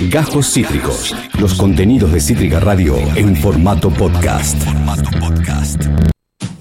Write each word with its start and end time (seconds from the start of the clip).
Gajos 0.00 0.52
Cítricos. 0.52 1.16
Los 1.40 1.54
contenidos 1.54 2.12
de 2.12 2.20
Cítrica 2.20 2.60
Radio 2.60 2.98
en 3.16 3.34
formato 3.34 3.88
podcast. 3.88 4.62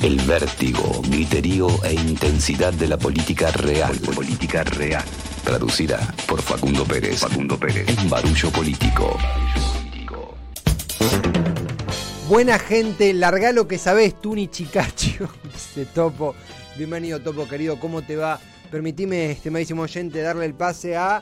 El 0.02 0.22
vértigo, 0.22 1.02
griterío 1.10 1.68
e 1.84 1.96
intensidad 1.96 2.72
de 2.74 2.88
la 2.88 2.98
política 2.98 3.52
real. 3.52 3.94
Política 4.16 4.64
real. 4.64 5.04
Traducida 5.44 6.00
por 6.28 6.42
Facundo 6.42 6.86
Pérez. 6.86 7.20
Facundo 7.20 7.60
Pérez. 7.60 7.86
En 7.90 8.10
Barullo 8.10 8.50
Político. 8.52 9.18
Buena 12.30 12.58
gente, 12.58 13.14
larga 13.14 13.52
lo 13.52 13.68
que 13.68 13.78
sabés, 13.78 14.20
tú 14.22 14.34
ni 14.34 14.48
chicacho. 14.48 15.28
Dice 15.44 15.86
Topo. 15.94 16.36
Bienvenido, 16.78 17.20
Topo, 17.20 17.50
querido. 17.50 17.82
¿Cómo 17.82 18.02
te 18.02 18.16
va? 18.16 18.40
Permitime, 18.72 19.32
estimadísimo 19.32 19.82
oyente, 19.82 20.22
darle 20.22 20.46
el 20.46 20.54
pase 20.54 20.96
a. 20.96 21.22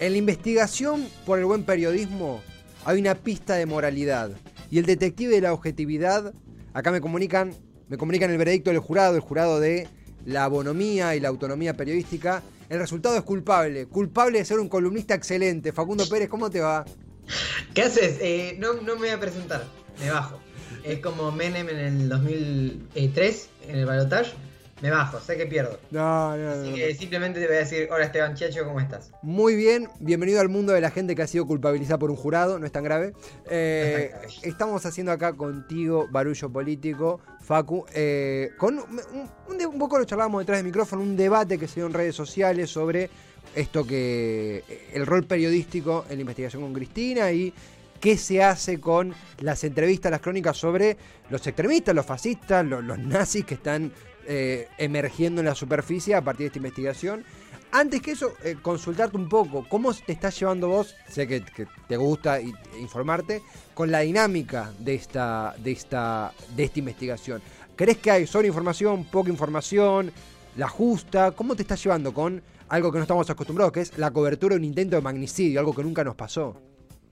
En 0.00 0.12
la 0.12 0.18
investigación 0.18 1.06
por 1.24 1.38
el 1.38 1.44
buen 1.44 1.62
periodismo 1.64 2.42
hay 2.84 3.00
una 3.00 3.14
pista 3.14 3.54
de 3.54 3.66
moralidad. 3.66 4.30
Y 4.70 4.78
el 4.78 4.86
detective 4.86 5.34
de 5.34 5.40
la 5.40 5.52
objetividad, 5.52 6.34
acá 6.72 6.90
me 6.90 7.00
comunican, 7.00 7.54
me 7.88 7.96
comunican 7.96 8.30
el 8.30 8.38
veredicto 8.38 8.70
del 8.70 8.80
jurado, 8.80 9.14
el 9.14 9.20
jurado 9.20 9.60
de 9.60 9.86
la 10.24 10.48
bonomía 10.48 11.14
y 11.14 11.20
la 11.20 11.28
autonomía 11.28 11.76
periodística. 11.76 12.42
El 12.68 12.80
resultado 12.80 13.16
es 13.16 13.22
culpable. 13.22 13.86
Culpable 13.86 14.38
de 14.38 14.44
ser 14.44 14.58
un 14.58 14.68
columnista 14.68 15.14
excelente. 15.14 15.72
Facundo 15.72 16.08
Pérez, 16.08 16.28
¿cómo 16.28 16.50
te 16.50 16.60
va? 16.60 16.84
¿Qué 17.72 17.82
haces? 17.82 18.18
Eh, 18.20 18.56
no, 18.58 18.74
no 18.74 18.94
me 18.94 19.00
voy 19.00 19.08
a 19.10 19.20
presentar, 19.20 19.64
me 20.00 20.10
bajo. 20.10 20.40
Es 20.82 20.98
como 20.98 21.30
Menem 21.30 21.68
en 21.68 21.78
el 21.78 22.08
2003, 22.08 23.48
en 23.68 23.78
el 23.78 23.86
balotage. 23.86 24.32
Me 24.82 24.90
bajo, 24.90 25.18
sé 25.20 25.36
que 25.36 25.46
pierdo. 25.46 25.78
No, 25.90 26.36
no, 26.36 26.50
Así 26.50 26.70
no. 26.70 26.76
que 26.76 26.94
simplemente 26.94 27.40
te 27.40 27.46
voy 27.46 27.56
a 27.56 27.60
decir, 27.60 27.88
hola 27.90 28.04
Esteban 28.06 28.34
Chiacho, 28.34 28.64
¿cómo 28.64 28.80
estás? 28.80 29.12
Muy 29.22 29.54
bien, 29.56 29.88
bienvenido 30.00 30.40
al 30.40 30.48
mundo 30.48 30.72
de 30.72 30.80
la 30.80 30.90
gente 30.90 31.14
que 31.14 31.22
ha 31.22 31.26
sido 31.26 31.46
culpabilizada 31.46 31.98
por 31.98 32.10
un 32.10 32.16
jurado, 32.16 32.58
no 32.58 32.66
es 32.66 32.72
tan 32.72 32.84
grave. 32.84 33.12
Eh, 33.48 33.92
No 33.92 33.98
es 33.98 34.10
tan 34.10 34.20
grave. 34.20 34.48
Estamos 34.48 34.84
haciendo 34.84 35.12
acá 35.12 35.32
contigo, 35.32 36.06
Barullo 36.10 36.50
Político, 36.50 37.20
Facu, 37.40 37.86
eh, 37.94 38.50
con 38.58 38.78
un, 38.78 39.00
un- 39.48 39.66
un 39.66 39.78
poco 39.78 39.98
lo 39.98 40.04
charlábamos 40.04 40.42
detrás 40.42 40.58
del 40.58 40.66
micrófono, 40.66 41.02
un 41.02 41.16
debate 41.16 41.56
que 41.58 41.68
se 41.68 41.76
dio 41.76 41.86
en 41.86 41.92
redes 41.94 42.14
sociales 42.16 42.68
sobre 42.68 43.08
esto 43.54 43.86
que 43.86 44.64
el 44.92 45.06
rol 45.06 45.24
periodístico 45.24 46.04
en 46.10 46.16
la 46.16 46.20
investigación 46.22 46.62
con 46.62 46.72
Cristina 46.72 47.30
y 47.30 47.54
qué 48.00 48.16
se 48.16 48.42
hace 48.42 48.80
con 48.80 49.14
las 49.40 49.64
entrevistas, 49.64 50.10
las 50.10 50.20
crónicas 50.20 50.56
sobre 50.56 50.96
los 51.30 51.46
extremistas, 51.46 51.94
los 51.94 52.06
fascistas, 52.06 52.64
los, 52.64 52.98
nazis 52.98 53.44
que 53.44 53.54
están 53.54 53.92
eh, 54.26 54.68
emergiendo 54.78 55.40
en 55.40 55.46
la 55.46 55.54
superficie 55.54 56.14
a 56.14 56.22
partir 56.22 56.44
de 56.44 56.46
esta 56.48 56.58
investigación. 56.58 57.24
Antes 57.72 58.02
que 58.02 58.12
eso, 58.12 58.34
eh, 58.44 58.56
consultarte 58.62 59.16
un 59.16 59.28
poco, 59.28 59.66
¿cómo 59.68 59.92
te 59.92 60.12
estás 60.12 60.38
llevando 60.38 60.68
vos? 60.68 60.94
Sé 61.08 61.26
que, 61.26 61.42
te 61.88 61.96
gusta 61.96 62.38
e 62.38 62.52
informarte 62.78 63.42
con 63.74 63.90
la 63.90 64.00
dinámica 64.00 64.72
de 64.78 64.94
esta, 64.94 65.56
de 65.58 65.72
esta, 65.72 66.32
de 66.54 66.64
esta 66.64 66.78
investigación. 66.78 67.42
¿Crees 67.74 67.98
que 67.98 68.12
hay 68.12 68.26
solo 68.28 68.46
información, 68.46 69.04
poca 69.04 69.28
información, 69.28 70.12
la 70.56 70.68
justa? 70.68 71.32
¿Cómo 71.32 71.56
te 71.56 71.62
estás 71.62 71.82
llevando 71.82 72.14
con 72.14 72.40
algo 72.68 72.92
que 72.92 72.98
no 72.98 73.02
estamos 73.02 73.28
acostumbrados, 73.28 73.72
que 73.72 73.80
es 73.80 73.98
la 73.98 74.12
cobertura 74.12 74.54
de 74.54 74.60
un 74.60 74.64
intento 74.64 74.94
de 74.94 75.02
magnicidio, 75.02 75.58
algo 75.58 75.74
que 75.74 75.82
nunca 75.82 76.04
nos 76.04 76.14
pasó? 76.14 76.62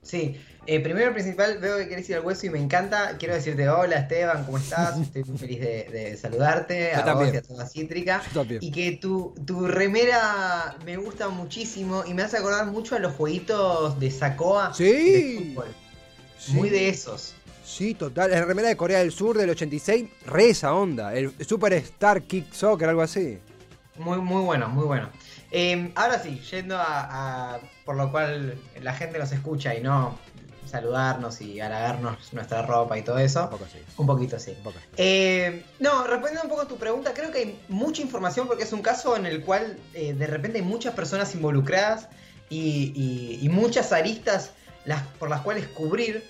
Sí, 0.01 0.37
eh, 0.65 0.79
primero 0.79 1.11
y 1.11 1.13
principal, 1.13 1.57
veo 1.59 1.77
que 1.77 1.87
querés 1.89 2.09
ir 2.09 2.15
al 2.15 2.25
hueso 2.25 2.45
y 2.45 2.49
me 2.49 2.59
encanta. 2.59 3.17
Quiero 3.17 3.33
decirte 3.35 3.67
hola 3.69 3.97
Esteban, 3.97 4.45
¿cómo 4.45 4.57
estás? 4.57 4.97
Estoy 5.01 5.23
muy 5.25 5.37
feliz 5.37 5.59
de, 5.59 5.83
de 5.91 6.17
saludarte, 6.17 6.91
Yo 6.93 6.97
a 6.99 7.03
vos 7.03 7.05
también. 7.05 7.33
y 7.35 7.37
a 7.37 7.41
toda 7.41 7.67
Cítrica. 7.67 8.21
Yo 8.33 8.39
también. 8.41 8.63
Y 8.63 8.71
que 8.71 8.93
tu, 8.93 9.33
tu 9.45 9.67
remera 9.67 10.75
me 10.85 10.97
gusta 10.97 11.29
muchísimo 11.29 12.03
y 12.05 12.13
me 12.13 12.21
hace 12.23 12.37
acordar 12.37 12.65
mucho 12.67 12.95
a 12.95 12.99
los 12.99 13.13
jueguitos 13.13 13.99
de 13.99 14.09
Sacoa 14.11 14.73
Sí. 14.73 14.83
de 14.83 15.53
fútbol. 15.53 15.67
Sí. 16.37 16.53
Muy 16.53 16.69
de 16.69 16.89
esos. 16.89 17.33
Sí, 17.65 17.93
total. 17.93 18.31
La 18.31 18.43
remera 18.45 18.67
de 18.67 18.75
Corea 18.77 18.99
del 18.99 19.11
Sur 19.13 19.37
del 19.37 19.49
86, 19.49 20.05
re 20.25 20.49
esa 20.49 20.73
onda. 20.73 21.13
El 21.13 21.33
Superstar 21.45 22.21
Kick 22.23 22.51
Soccer, 22.51 22.89
algo 22.89 23.01
así. 23.01 23.39
Muy, 23.97 24.17
muy 24.19 24.41
bueno, 24.43 24.67
muy 24.67 24.85
bueno. 24.85 25.09
Eh, 25.51 25.91
ahora 25.95 26.19
sí, 26.21 26.41
yendo 26.51 26.75
a, 26.77 27.53
a- 27.55 27.59
por 27.85 27.95
lo 27.95 28.11
cual 28.11 28.57
la 28.81 28.93
gente 28.93 29.17
nos 29.19 29.31
escucha 29.31 29.73
y 29.75 29.81
no 29.81 30.17
saludarnos 30.73 31.39
y 31.39 31.61
halagarnos 31.61 32.33
nuestra 32.33 32.63
ropa 32.63 32.97
y 32.97 33.03
todo 33.03 33.19
eso. 33.19 33.43
Un 33.43 33.49
poco 33.51 33.65
así. 33.65 33.77
Un 33.95 34.07
poquito 34.07 34.39
sí. 34.39 34.51
Un 34.57 34.63
poco. 34.63 34.79
Eh, 34.97 35.63
no, 35.79 36.03
respondiendo 36.05 36.41
un 36.43 36.49
poco 36.49 36.61
a 36.63 36.67
tu 36.67 36.77
pregunta, 36.77 37.13
creo 37.13 37.31
que 37.31 37.37
hay 37.39 37.59
mucha 37.69 38.01
información 38.01 38.47
porque 38.47 38.63
es 38.63 38.73
un 38.73 38.81
caso 38.81 39.15
en 39.15 39.25
el 39.27 39.43
cual 39.43 39.77
eh, 39.93 40.13
de 40.13 40.27
repente 40.27 40.57
hay 40.57 40.65
muchas 40.65 40.95
personas 40.95 41.33
involucradas 41.35 42.07
y, 42.49 42.91
y- 42.95 43.39
y 43.45 43.49
muchas 43.49 43.93
aristas 43.93 44.51
las, 44.85 45.03
por 45.19 45.29
las 45.29 45.41
cuales 45.41 45.67
cubrir. 45.67 46.23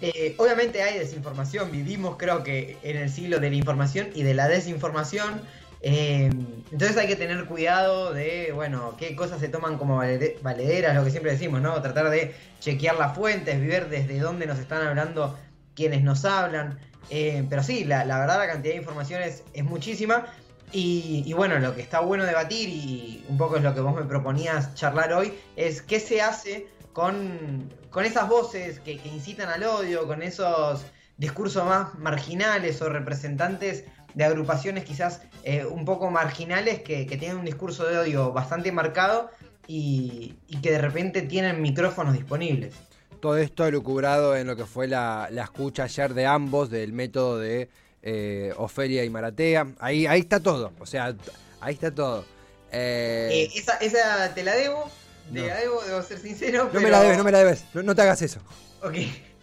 Eh, 0.00 0.34
obviamente 0.38 0.82
hay 0.82 0.98
desinformación, 0.98 1.70
vivimos 1.70 2.16
creo 2.18 2.42
que 2.42 2.76
en 2.82 2.96
el 2.96 3.08
siglo 3.08 3.38
de 3.38 3.48
la 3.48 3.56
información 3.56 4.08
y 4.14 4.24
de 4.24 4.34
la 4.34 4.48
desinformación. 4.48 5.40
Eh, 5.86 6.30
entonces 6.72 6.96
hay 6.96 7.06
que 7.06 7.14
tener 7.14 7.44
cuidado 7.44 8.14
de, 8.14 8.52
bueno, 8.54 8.96
qué 8.98 9.14
cosas 9.14 9.38
se 9.38 9.48
toman 9.48 9.76
como 9.76 9.98
valede- 9.98 10.38
valederas, 10.40 10.96
lo 10.96 11.04
que 11.04 11.10
siempre 11.10 11.32
decimos, 11.32 11.60
¿no? 11.60 11.80
Tratar 11.82 12.08
de 12.08 12.34
chequear 12.58 12.96
las 12.96 13.14
fuentes, 13.14 13.60
ver 13.60 13.90
desde 13.90 14.18
dónde 14.18 14.46
nos 14.46 14.58
están 14.58 14.86
hablando 14.86 15.38
quienes 15.74 16.02
nos 16.02 16.24
hablan. 16.24 16.78
Eh, 17.10 17.44
pero 17.50 17.62
sí, 17.62 17.84
la, 17.84 18.02
verdad 18.04 18.38
la 18.38 18.46
cantidad 18.46 18.72
de 18.72 18.80
información 18.80 19.20
es, 19.22 19.44
muchísima. 19.62 20.24
Y, 20.72 21.30
bueno, 21.34 21.58
lo 21.58 21.74
que 21.74 21.82
está 21.82 22.00
bueno 22.00 22.24
debatir 22.24 22.70
y 22.70 23.22
un 23.28 23.36
poco 23.36 23.58
es 23.58 23.62
lo 23.62 23.74
que 23.74 23.80
vos 23.80 23.94
me 23.94 24.04
proponías 24.04 24.74
charlar 24.74 25.12
hoy, 25.12 25.34
es 25.54 25.82
qué 25.82 26.00
se 26.00 26.22
hace 26.22 26.66
con, 26.94 27.70
con 27.90 28.06
esas 28.06 28.26
voces 28.26 28.80
que 28.80 28.92
incitan 29.04 29.50
al 29.50 29.62
odio, 29.64 30.06
con 30.06 30.22
esos 30.22 30.86
discursos 31.18 31.64
más 31.66 31.94
marginales 31.98 32.80
o 32.80 32.88
representantes 32.88 33.84
de 34.14 34.24
agrupaciones 34.24 34.84
quizás 34.84 35.20
eh, 35.42 35.64
un 35.64 35.84
poco 35.84 36.10
marginales 36.10 36.82
que, 36.82 37.06
que 37.06 37.16
tienen 37.16 37.38
un 37.38 37.44
discurso 37.44 37.84
de 37.86 37.98
odio 37.98 38.32
bastante 38.32 38.70
marcado 38.72 39.30
y, 39.66 40.34
y 40.48 40.60
que 40.60 40.70
de 40.70 40.78
repente 40.78 41.22
tienen 41.22 41.60
micrófonos 41.60 42.14
disponibles. 42.14 42.74
Todo 43.20 43.36
esto 43.38 43.70
lucubrado 43.70 44.36
en 44.36 44.46
lo 44.46 44.54
que 44.56 44.66
fue 44.66 44.86
la, 44.86 45.28
la 45.30 45.44
escucha 45.44 45.84
ayer 45.84 46.12
de 46.14 46.26
ambos, 46.26 46.70
del 46.70 46.92
método 46.92 47.38
de 47.38 47.68
eh, 48.02 48.52
Ofelia 48.58 49.02
y 49.04 49.10
Maratea. 49.10 49.66
Ahí, 49.80 50.06
ahí 50.06 50.20
está 50.20 50.40
todo. 50.40 50.72
O 50.78 50.84
sea, 50.86 51.14
ahí 51.60 51.74
está 51.74 51.90
todo. 51.94 52.24
Eh, 52.70 53.30
Eh, 53.32 53.50
esa, 53.58 53.76
esa 53.78 54.34
te 54.34 54.42
la 54.44 54.54
debo, 54.54 54.90
te 55.32 55.40
No. 55.40 55.46
la 55.46 55.56
debo, 55.56 55.82
debo 55.84 56.02
ser 56.02 56.18
sincero. 56.18 56.64
no 56.64 56.70
pero- 56.70 56.82
me 56.82 56.90
la 56.90 57.00
debes, 57.00 57.16
no 57.16 57.24
me 57.24 57.32
la 57.32 57.38
debes. 57.38 57.64
No, 57.72 57.82
no 57.82 57.94
te 57.94 58.02
hagas 58.02 58.20
eso. 58.22 58.40
Ok. 58.82 58.94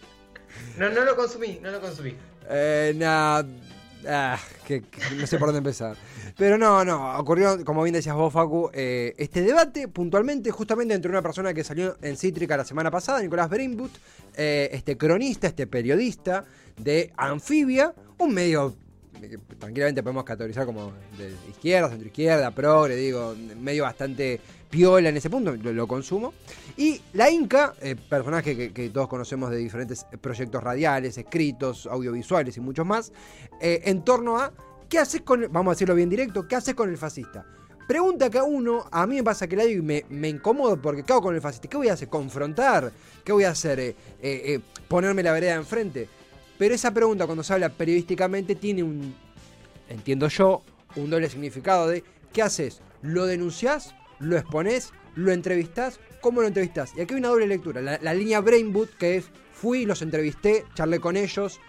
No, 0.78 0.88
no 0.88 1.04
lo 1.04 1.16
consumí, 1.16 1.58
no 1.62 1.70
lo 1.70 1.80
consumí. 1.80 2.14
Eh, 2.48 2.92
nah, 2.96 3.42
ah, 4.08 4.38
que, 4.66 4.82
no 5.18 5.26
sé 5.26 5.38
por 5.38 5.48
dónde 5.48 5.58
empezar. 5.58 5.96
Pero 6.36 6.58
no, 6.58 6.84
no, 6.84 7.18
ocurrió, 7.18 7.64
como 7.64 7.82
bien 7.82 7.94
decías 7.94 8.14
vos, 8.16 8.32
Facu, 8.32 8.70
eh, 8.72 9.14
este 9.18 9.42
debate 9.42 9.88
puntualmente, 9.88 10.50
justamente 10.50 10.94
entre 10.94 11.10
una 11.10 11.22
persona 11.22 11.52
que 11.52 11.64
salió 11.64 11.96
en 12.02 12.16
Cítrica 12.16 12.56
la 12.56 12.64
semana 12.64 12.90
pasada, 12.90 13.20
Nicolás 13.20 13.50
Brimbut, 13.50 13.92
eh, 14.36 14.70
este 14.72 14.96
cronista, 14.96 15.46
este 15.46 15.66
periodista 15.66 16.44
de 16.76 17.12
Anfibia, 17.16 17.94
un 18.18 18.32
medio 18.32 18.74
que 19.20 19.38
tranquilamente 19.56 20.02
podemos 20.02 20.24
categorizar 20.24 20.66
como 20.66 20.92
de 21.16 21.32
izquierda, 21.48 21.88
centroizquierda, 21.88 22.50
progre, 22.50 22.96
digo, 22.96 23.36
medio 23.60 23.84
bastante 23.84 24.40
piola 24.72 25.10
en 25.10 25.18
ese 25.18 25.28
punto, 25.28 25.54
lo, 25.54 25.86
consumo. 25.86 26.32
Y 26.78 26.98
la 27.12 27.30
Inca, 27.30 27.74
eh, 27.82 27.94
personaje 27.94 28.72
que, 28.72 28.88
todos 28.88 29.06
conocemos 29.06 29.50
de 29.50 29.58
diferentes 29.58 30.06
proyectos 30.18 30.62
radiales, 30.62 31.18
escritos, 31.18 31.86
audiovisuales 31.86 32.56
y 32.56 32.60
muchos 32.60 32.86
más, 32.86 33.12
eh, 33.60 33.82
en 33.84 34.02
torno 34.02 34.38
a 34.38 34.50
qué 34.88 34.98
haces 34.98 35.20
con, 35.20 35.46
vamos 35.52 35.72
a 35.72 35.74
decirlo 35.74 35.94
bien 35.94 36.08
directo, 36.08 36.48
qué 36.48 36.56
haces 36.56 36.74
con 36.74 36.88
el 36.88 36.96
fascista. 36.96 37.44
Pregunta 37.86 38.30
que 38.30 38.38
a 38.38 38.44
uno, 38.44 38.86
a 38.90 39.06
mí 39.06 39.16
me 39.16 39.22
pasa 39.22 39.46
que 39.46 39.56
la 39.56 39.64
digo 39.64 39.82
y 39.82 39.84
me, 39.84 40.04
me 40.08 40.30
incomodo 40.30 40.80
porque 40.80 41.02
cago 41.02 41.20
con 41.20 41.34
el 41.34 41.42
fascista. 41.42 41.68
¿Qué 41.68 41.76
voy 41.76 41.88
a 41.88 41.92
hacer? 41.92 42.08
¿Confrontar? 42.08 42.90
¿Qué 43.22 43.32
voy 43.32 43.44
a 43.44 43.50
hacer? 43.50 43.94
Eh, 44.22 44.60
¿Ponerme 44.88 45.22
la 45.22 45.32
vereda 45.32 45.54
enfrente? 45.54 46.08
Pero 46.56 46.74
esa 46.74 46.94
pregunta 46.94 47.26
cuando 47.26 47.42
se 47.42 47.52
habla 47.52 47.68
periodísticamente 47.68 48.54
tiene 48.54 48.82
un, 48.82 49.14
entiendo 49.90 50.28
yo, 50.28 50.62
un 50.96 51.10
doble 51.10 51.28
significado 51.28 51.88
de 51.88 52.02
¿qué 52.32 52.40
haces? 52.40 52.80
¿Lo 53.02 53.26
denunciás? 53.26 53.94
¿Lo 54.22 54.38
exponés? 54.38 54.92
¿Lo 55.16 55.32
entrevistás? 55.32 56.00
¿Cómo 56.20 56.40
lo 56.40 56.46
entrevistás? 56.46 56.92
Y 56.96 57.00
aquí 57.00 57.14
hay 57.14 57.20
una 57.20 57.28
doble 57.28 57.46
lectura. 57.46 57.82
La, 57.82 57.98
la 58.00 58.14
línea 58.14 58.40
Brainboot, 58.40 58.96
que 58.96 59.16
es 59.16 59.26
fui, 59.52 59.84
los 59.84 60.00
entrevisté, 60.00 60.64
charlé 60.74 61.00
con 61.00 61.16
ellos. 61.16 61.60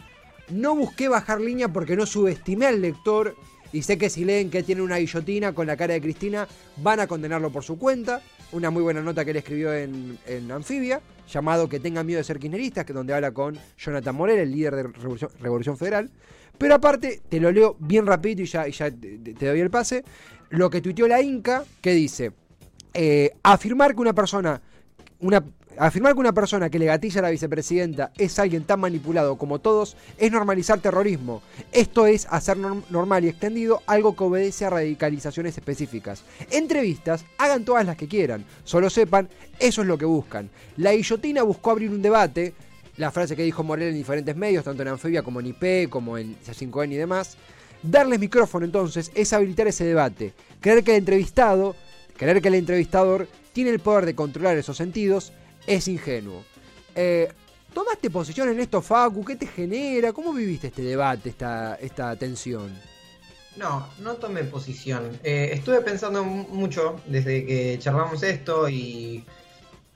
No 0.50 0.76
busqué 0.76 1.10
bajar 1.10 1.42
línea 1.42 1.68
porque 1.68 1.96
no 1.96 2.06
subestimé 2.06 2.68
al 2.68 2.82
lector. 2.82 3.36
Y 3.72 3.82
sé 3.82 3.98
que 3.98 4.12
si 4.12 4.24
leen 4.24 4.52
que 4.52 4.62
tiene 4.62 4.84
una 4.84 4.98
guillotina 4.98 5.54
con 5.54 5.66
la 5.66 5.76
cara 5.76 5.96
de 5.96 6.02
Cristina, 6.02 6.48
van 6.78 7.00
a 7.00 7.08
condenarlo 7.08 7.50
por 7.52 7.64
su 7.64 7.80
cuenta. 7.80 8.22
Una 8.52 8.70
muy 8.70 8.84
buena 8.84 9.02
nota 9.02 9.26
que 9.26 9.32
él 9.32 9.38
escribió 9.38 9.74
en, 9.74 10.20
en 10.28 10.52
Anfibia, 10.52 11.02
llamado 11.28 11.68
Que 11.68 11.80
tengan 11.80 12.06
miedo 12.06 12.20
de 12.20 12.24
ser 12.24 12.38
kirchneristas, 12.38 12.86
que 12.86 12.94
donde 12.94 13.16
habla 13.16 13.32
con 13.32 13.58
Jonathan 13.80 14.16
Morel, 14.16 14.38
el 14.38 14.52
líder 14.52 14.76
de 14.76 14.84
Revolución, 14.84 15.32
Revolución 15.40 15.76
Federal. 15.76 16.12
Pero 16.60 16.76
aparte, 16.76 17.24
te 17.28 17.40
lo 17.40 17.52
leo 17.52 17.76
bien 17.80 18.06
rapidito 18.06 18.44
y 18.44 18.46
ya, 18.46 18.68
ya 18.68 18.92
te, 18.92 19.18
te 19.18 19.46
doy 19.48 19.60
el 19.60 19.72
pase. 19.72 20.04
Lo 20.52 20.70
que 20.70 20.82
tuiteó 20.82 21.08
la 21.08 21.20
Inca, 21.20 21.64
que 21.82 21.94
dice, 21.94 22.32
eh, 22.94 23.32
afirmar 23.44 23.96
que 23.96 24.02
una 24.02 24.14
persona, 24.14 24.62
una, 25.20 25.44
afirmar 25.78 26.14
que 26.14 26.20
una 26.20 26.34
persona 26.34 26.70
que 26.70 26.80
le 26.80 26.86
gatilla 26.86 27.20
a 27.20 27.24
la 27.24 27.30
vicepresidenta 27.30 28.12
es 28.18 28.38
alguien 28.40 28.64
tan 28.64 28.80
manipulado 28.80 29.38
como 29.38 29.60
todos 29.60 29.98
es 30.18 30.32
normalizar 30.32 30.80
terrorismo. 30.80 31.42
Esto 31.72 32.06
es 32.06 32.28
hacer 32.30 32.58
normal 32.58 33.26
y 33.26 33.30
extendido 33.30 33.82
algo 33.88 34.16
que 34.16 34.24
obedece 34.24 34.66
a 34.66 34.70
radicalizaciones 34.70 35.58
específicas. 35.58 36.24
Entrevistas, 36.52 37.26
hagan 37.38 37.66
todas 37.66 37.86
las 37.86 37.98
que 37.98 38.08
quieran, 38.08 38.46
solo 38.64 38.90
sepan, 38.90 39.30
eso 39.60 39.82
es 39.82 39.88
lo 39.88 39.98
que 39.98 40.06
buscan. 40.06 40.50
La 40.78 40.94
guillotina 40.94 41.44
buscó 41.44 41.72
abrir 41.72 41.90
un 41.90 42.02
debate, 42.02 42.54
la 42.98 43.12
frase 43.12 43.36
que 43.36 43.44
dijo 43.44 43.64
Morel 43.64 43.90
en 43.90 43.96
diferentes 43.96 44.36
medios, 44.36 44.64
tanto 44.64 44.84
en 44.84 44.90
Anfibia 44.90 45.24
como 45.24 45.40
en 45.40 45.48
IP, 45.48 45.90
como 45.90 46.18
en 46.18 46.38
C5N 46.42 46.92
y 46.92 46.98
demás. 46.98 47.38
Darles 47.82 48.20
micrófono 48.20 48.66
entonces 48.66 49.12
es 49.14 49.34
habilitar 49.34 49.68
ese 49.68 49.84
debate. 49.84 50.34
Creer 50.62 50.84
que 50.84 50.92
el 50.92 51.00
entrevistado, 51.00 51.76
creer 52.18 52.42
que 52.42 52.48
el 52.48 52.56
entrevistador 52.56 53.28
tiene 53.54 53.70
el 53.70 53.80
poder 53.80 54.06
de 54.06 54.16
controlar 54.16 54.58
esos 54.58 54.78
sentidos 54.78 55.32
es 55.68 55.88
ingenuo. 55.88 56.44
Eh, 56.96 57.32
¿Tomaste 57.74 58.10
posición 58.10 58.50
en 58.50 58.60
esto, 58.60 58.82
Facu? 58.82 59.26
¿Qué 59.26 59.36
te 59.36 59.48
genera? 59.48 60.14
¿Cómo 60.14 60.34
viviste 60.34 60.68
este 60.68 60.84
debate, 60.84 61.30
esta, 61.30 61.76
esta 61.76 62.16
tensión? 62.16 62.72
No, 63.56 63.88
no 64.00 64.16
tomé 64.16 64.44
posición. 64.44 65.20
Eh, 65.24 65.52
estuve 65.54 65.82
pensando 65.82 66.24
mucho 66.24 67.00
desde 67.08 67.46
que 67.46 67.78
charlamos 67.80 68.22
esto 68.24 68.70
y, 68.70 69.26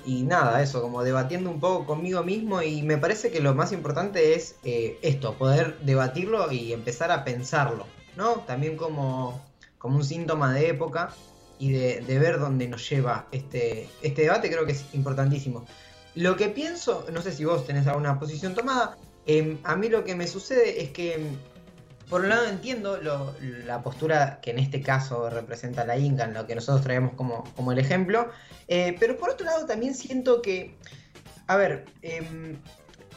y 0.05 0.23
nada, 0.23 0.61
eso, 0.63 0.81
como 0.81 1.03
debatiendo 1.03 1.51
un 1.51 1.59
poco 1.59 1.85
conmigo 1.85 2.23
mismo 2.23 2.61
y 2.61 2.81
me 2.81 2.97
parece 2.97 3.31
que 3.31 3.39
lo 3.39 3.53
más 3.53 3.71
importante 3.71 4.35
es 4.35 4.55
eh, 4.63 4.97
esto, 5.01 5.33
poder 5.35 5.77
debatirlo 5.79 6.51
y 6.51 6.73
empezar 6.73 7.11
a 7.11 7.23
pensarlo, 7.23 7.85
¿no? 8.15 8.41
También 8.47 8.77
como, 8.77 9.43
como 9.77 9.97
un 9.97 10.03
síntoma 10.03 10.53
de 10.53 10.69
época 10.69 11.13
y 11.59 11.71
de, 11.71 12.19
ver 12.19 12.39
dónde 12.39 12.67
nos 12.67 12.87
lleva 12.89 13.27
este, 13.31 13.89
este 14.01 14.23
debate, 14.23 14.49
creo 14.49 14.65
que 14.65 14.73
es 14.73 14.85
importantísimo. 14.93 15.65
Lo 16.15 16.35
que 16.35 16.49
pienso, 16.49 17.05
no 17.11 17.21
sé 17.21 17.31
si 17.31 17.45
vos 17.45 17.65
tenés 17.65 17.87
alguna 17.87 18.19
posición 18.19 18.55
tomada, 18.55 18.97
em, 19.25 19.57
a 19.63 19.75
mí 19.75 19.89
lo 19.89 20.03
que 20.03 20.15
me 20.15 20.27
sucede 20.27 20.81
es 20.81 20.89
que, 20.91 21.15
em, 21.15 21.37
por 22.09 22.21
un 22.21 22.29
lado 22.29 22.47
entiendo 22.47 22.99
la 23.01 23.83
postura 23.83 24.39
que 24.41 24.51
en 24.51 24.59
este 24.59 24.81
caso 24.81 25.29
representa 25.29 25.85
la 25.85 25.97
Inca, 25.97 26.23
en 26.23 26.33
lo 26.33 26.47
que 26.47 26.55
nosotros 26.55 26.81
traemos 26.83 27.13
como, 27.15 27.43
como 27.55 27.71
el 27.71 27.79
ejemplo, 27.79 28.29
eh, 28.67 28.95
pero 28.99 29.17
por 29.17 29.29
otro 29.29 29.45
lado 29.45 29.65
también 29.65 29.93
siento 29.93 30.41
que, 30.41 30.75
a 31.47 31.57
ver, 31.57 31.85
em, 32.01 32.57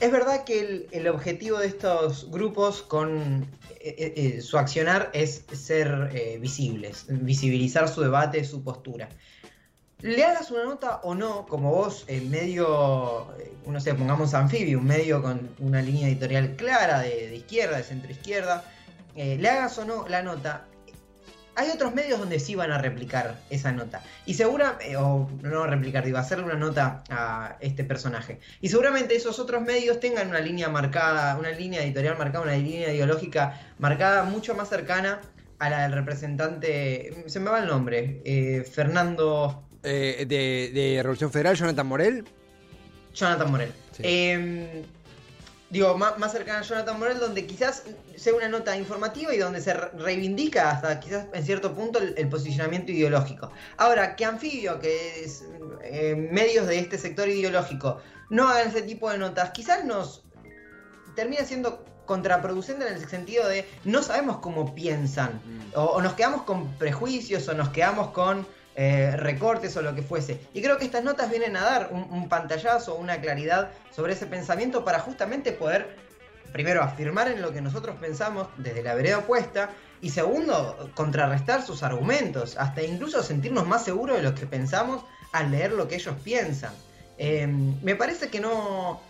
es 0.00 0.10
verdad 0.10 0.44
que 0.44 0.88
el, 0.90 1.08
objetivo 1.08 1.58
de 1.58 1.66
estos 1.66 2.30
grupos 2.30 2.82
con 2.82 3.46
eh, 3.82 3.94
eh, 3.96 4.12
eh, 4.14 4.40
su 4.42 4.58
accionar 4.58 5.10
es 5.14 5.44
ser 5.52 6.38
visibles, 6.38 7.06
visibilizar 7.08 7.88
su 7.88 8.02
debate, 8.02 8.44
su 8.44 8.62
postura. 8.62 9.08
Le 10.02 10.22
hagas 10.22 10.50
una 10.50 10.64
nota 10.64 11.00
o 11.02 11.14
no, 11.14 11.46
como 11.46 11.70
vos, 11.70 12.04
en 12.06 12.30
medio, 12.30 13.26
no 13.66 13.80
sé, 13.80 13.94
pongamos 13.94 14.34
anfibio, 14.34 14.78
un 14.78 14.86
medio 14.86 15.22
con 15.22 15.50
una 15.58 15.80
línea 15.80 16.08
editorial 16.08 16.56
clara 16.56 17.00
de, 17.00 17.34
izquierda, 17.34 17.78
de 17.78 17.82
centro 17.82 18.10
izquierda, 18.10 18.64
le 19.14 19.48
hagas 19.48 19.76
o 19.78 19.84
no 19.84 20.08
la 20.08 20.22
nota, 20.22 20.66
hay 21.56 21.70
otros 21.70 21.94
medios 21.94 22.18
donde 22.18 22.38
sí 22.40 22.54
van 22.54 22.70
a 22.70 22.78
replicar 22.78 23.38
esa 23.50 23.72
nota. 23.72 24.02
Y 24.26 24.34
segura, 24.34 24.78
eh, 24.80 24.96
o 24.96 25.28
no 25.42 25.66
replicar, 25.66 26.04
digo, 26.04 26.18
hacerle 26.18 26.44
una 26.44 26.54
nota 26.54 27.02
a 27.10 27.56
este 27.60 27.84
personaje. 27.84 28.40
Y 28.60 28.68
seguramente 28.68 29.16
esos 29.16 29.38
otros 29.38 29.62
medios 29.62 30.00
tengan 30.00 30.28
una 30.28 30.40
línea 30.40 30.68
marcada, 30.68 31.36
una 31.36 31.50
línea 31.50 31.82
editorial 31.82 32.16
marcada, 32.18 32.44
una 32.44 32.56
línea 32.56 32.92
ideológica 32.92 33.60
marcada 33.78 34.24
mucho 34.24 34.54
más 34.54 34.68
cercana 34.68 35.20
a 35.58 35.68
la 35.68 35.82
del 35.82 35.92
representante, 35.92 37.24
se 37.26 37.38
me 37.38 37.50
va 37.50 37.60
el 37.60 37.66
nombre, 37.66 38.22
eh, 38.24 38.64
Fernando... 38.64 39.66
Eh, 39.82 40.24
de, 40.26 40.98
Revolución 41.02 41.30
Federal, 41.30 41.54
Jonathan 41.56 41.86
Morel. 41.86 42.24
Jonathan 43.14 43.50
Morel. 43.50 43.72
Em, 43.98 44.82
digo, 45.70 45.96
más, 45.96 46.32
cercana 46.32 46.58
a 46.58 46.62
Jonathan 46.62 46.98
Morel, 46.98 47.18
donde 47.18 47.46
quizás 47.46 47.84
sea 48.16 48.34
una 48.34 48.48
nota 48.48 48.76
informativa 48.76 49.32
y 49.34 49.38
donde 49.38 49.60
se 49.60 49.72
reivindica 49.72 50.70
hasta 50.70 50.98
quizás 51.00 51.26
en 51.32 51.44
cierto 51.44 51.72
punto 51.74 52.00
el, 52.00 52.28
posicionamiento 52.28 52.92
ideológico. 52.92 53.50
Ahora, 53.76 54.16
que 54.16 54.24
Anfibio, 54.24 54.80
que 54.80 55.24
es 55.24 55.44
eh, 55.82 56.14
medios 56.14 56.66
de 56.66 56.78
este 56.78 56.98
sector 56.98 57.28
ideológico, 57.28 58.00
no 58.28 58.48
hagan 58.48 58.68
ese 58.68 58.82
tipo 58.82 59.10
de 59.10 59.18
notas, 59.18 59.50
quizás 59.50 59.84
nos 59.84 60.24
termina 61.14 61.44
siendo 61.44 61.84
contraproducente 62.04 62.86
en 62.86 62.94
el 62.94 63.08
sentido 63.08 63.48
de 63.48 63.68
no 63.84 64.02
sabemos 64.02 64.38
cómo 64.38 64.74
piensan, 64.74 65.40
mm. 65.44 65.78
o 65.78 66.02
nos 66.02 66.14
quedamos 66.14 66.42
con 66.42 66.72
prejuicios, 66.74 67.46
o 67.48 67.54
nos 67.54 67.68
quedamos 67.68 68.08
con 68.08 68.46
eh, 68.76 69.16
recortes 69.16 69.76
o 69.76 69.82
lo 69.82 69.94
que 69.94 70.02
fuese. 70.02 70.40
Y 70.54 70.62
creo 70.62 70.78
que 70.78 70.84
estas 70.84 71.02
notas 71.02 71.28
vienen 71.28 71.56
a 71.56 71.62
dar 71.62 71.90
un, 71.92 72.28
pantallazo, 72.28 72.94
una 72.94 73.20
claridad 73.20 73.72
sobre 73.90 74.12
ese 74.12 74.26
pensamiento 74.26 74.84
para 74.84 75.00
justamente 75.00 75.52
poder, 75.52 75.96
primero, 76.52 76.82
afirmar 76.82 77.28
en 77.28 77.42
lo 77.42 77.52
que 77.52 77.60
nosotros 77.60 77.96
pensamos 78.00 78.48
desde 78.58 78.82
la 78.82 78.94
vereda 78.94 79.18
opuesta 79.18 79.70
y 80.00 80.10
segundo, 80.10 80.90
contrarrestar 80.94 81.62
sus 81.62 81.82
argumentos, 81.82 82.56
hasta 82.56 82.82
incluso 82.82 83.22
sentirnos 83.22 83.66
más 83.66 83.84
seguros 83.84 84.16
de 84.16 84.22
lo 84.22 84.34
que 84.34 84.46
pensamos 84.46 85.04
al 85.32 85.50
leer 85.50 85.72
lo 85.72 85.88
que 85.88 85.96
ellos 85.96 86.14
piensan. 86.22 86.72
Em, 87.18 87.78
me 87.82 87.96
parece 87.96 88.28
que 88.28 88.40
no, 88.40 89.00